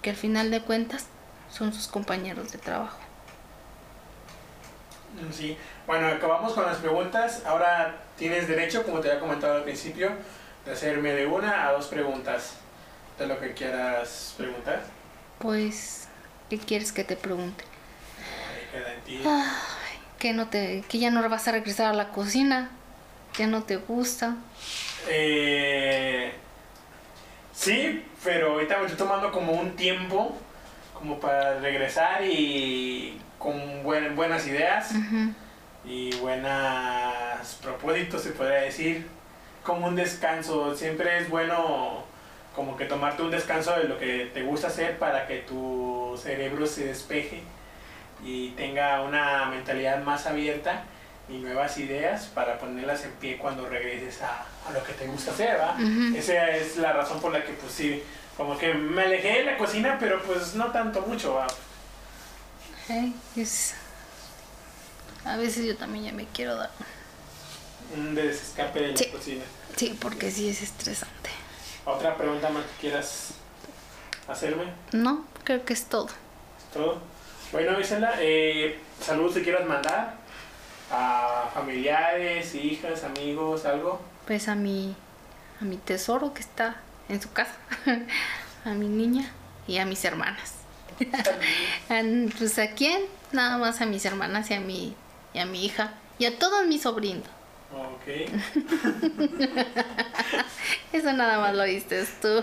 [0.00, 1.06] que al final de cuentas
[1.50, 2.98] son sus compañeros de trabajo.
[5.30, 7.42] Sí, bueno, acabamos con las preguntas.
[7.44, 10.10] Ahora tienes derecho, como te había comentado al principio,
[10.64, 12.54] de hacerme de una a dos preguntas
[13.18, 14.82] de lo que quieras preguntar.
[15.38, 16.08] Pues,
[16.48, 17.64] ¿qué quieres que te pregunte?
[18.72, 19.20] queda en ti.
[20.22, 22.70] Que, no te, que ya no vas a regresar a la cocina,
[23.32, 24.36] que no te gusta.
[25.08, 26.32] Eh,
[27.52, 30.38] sí, pero ahorita me estoy tomando como un tiempo
[30.94, 34.92] como para regresar y con buenas ideas
[35.84, 39.08] y buenos propósitos, se podría decir,
[39.64, 40.76] como un descanso.
[40.76, 42.04] Siempre es bueno
[42.54, 46.64] como que tomarte un descanso de lo que te gusta hacer para que tu cerebro
[46.68, 47.42] se despeje
[48.24, 50.84] y tenga una mentalidad más abierta
[51.28, 55.58] y nuevas ideas para ponerlas en pie cuando regreses a, lo que te gusta hacer,
[56.16, 58.02] Esa es la razón por la que pues sí
[58.36, 61.34] como que me alejé de la cocina, pero pues no tanto mucho.
[61.34, 61.46] ¿va?
[65.24, 66.70] A veces yo también ya me quiero dar
[67.94, 69.44] un desescape de la cocina.
[69.76, 71.30] Sí, porque sí es estresante.
[71.84, 73.34] ¿Otra pregunta más que quieras
[74.28, 74.64] hacerme?
[74.92, 76.06] No, creo que es todo.
[76.06, 77.00] ¿Es todo?
[77.52, 80.14] Bueno, Isela, eh, saludos si quieras mandar
[80.90, 84.00] a familiares, hijas, amigos, algo.
[84.26, 84.96] Pues a mi,
[85.60, 86.76] a mi tesoro que está
[87.10, 87.54] en su casa,
[88.64, 89.30] a mi niña
[89.66, 90.54] y a mis hermanas.
[92.38, 93.02] pues a quién?
[93.32, 94.96] Nada más a mis hermanas y a mi,
[95.34, 97.28] y a mi hija y a todos mis sobrinos.
[97.70, 98.06] Ok.
[100.94, 102.42] Eso nada más lo viste tú.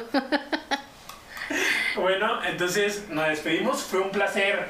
[1.95, 3.81] Bueno, entonces nos despedimos.
[3.81, 4.67] Fue un placer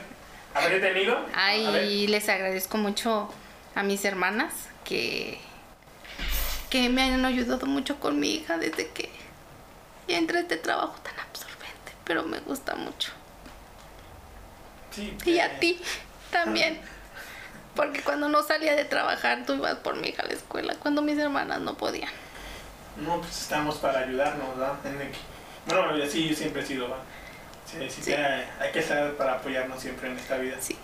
[0.53, 1.25] haberte tenido.
[1.35, 3.31] Ay, les agradezco mucho
[3.75, 5.39] a mis hermanas que,
[6.69, 9.09] que me han ayudado mucho con mi hija desde que
[10.07, 13.11] entré a este trabajo tan absorbente, pero me gusta mucho.
[14.91, 15.79] Sí, Y eh, a ti
[16.31, 16.79] también.
[17.75, 21.01] Porque cuando no salía de trabajar, tú ibas por mi hija a la escuela, cuando
[21.01, 22.09] mis hermanas no podían.
[22.97, 24.73] No, pues estamos para ayudarnos, ¿verdad?
[25.65, 27.03] Bueno, así siempre he sido, ¿verdad?
[27.71, 28.13] Sí, sí, Sí.
[28.13, 30.55] hay, hay que estar para apoyarnos siempre en esta vida.
[30.59, 30.75] Sí,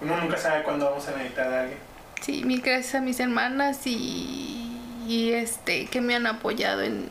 [0.00, 1.78] Uno nunca sabe cuándo vamos a necesitar a alguien.
[2.22, 7.08] sí, mil gracias a mis hermanas y, y este que me han apoyado en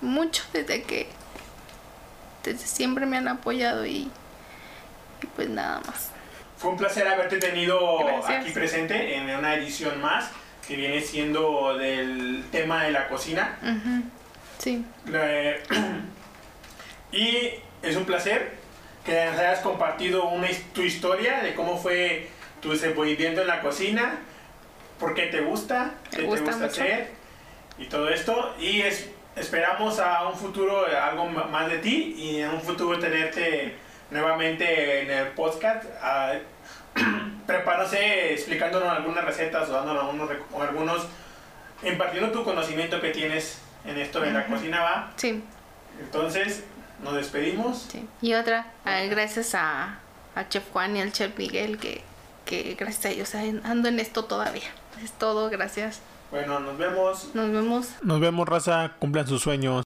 [0.00, 1.08] mucho desde que
[2.44, 4.10] desde siempre me han apoyado y,
[5.22, 6.10] y pues nada más.
[6.58, 8.40] Fue un placer haberte tenido Gracias.
[8.42, 10.30] aquí presente en una edición más
[10.66, 13.58] que viene siendo del tema de la cocina.
[13.62, 14.02] Ujú,
[14.58, 14.84] Sí,
[17.12, 17.50] y
[17.82, 18.52] es un placer
[19.04, 22.28] que nos hayas compartido una, tu historia de cómo fue
[22.60, 24.18] tu desenvolvimiento en la cocina,
[25.00, 26.64] por qué te gusta, qué te gusta mucho.
[26.66, 27.10] hacer
[27.78, 28.54] y todo esto.
[28.60, 33.74] Y es, esperamos a un futuro algo más de ti y en un futuro tenerte
[34.10, 35.84] nuevamente en el podcast.
[36.00, 36.34] ah,
[37.46, 41.06] prepárense explicándonos algunas recetas o dándonos algunos, rec- o algunos,
[41.82, 44.52] impartiendo tu conocimiento que tienes en esto de la Ujú.
[44.54, 45.12] cocina, va.
[45.16, 45.42] sí,
[46.00, 46.64] Entonces,
[47.02, 47.86] nos despedimos.
[47.90, 48.06] sí.
[48.20, 49.98] Y otra, ah, gracias a,
[50.34, 52.02] a Chef Juan y al Chef Miguel que,
[52.44, 53.34] que gracias a ellos
[53.64, 54.70] ando en esto todavía.
[55.02, 56.00] Es todo, gracias.
[56.30, 57.28] Bueno, nos vemos.
[57.34, 57.88] Nos vemos.
[58.02, 58.92] Nos vemos, raza.
[58.98, 59.80] Cumplan sus sueños.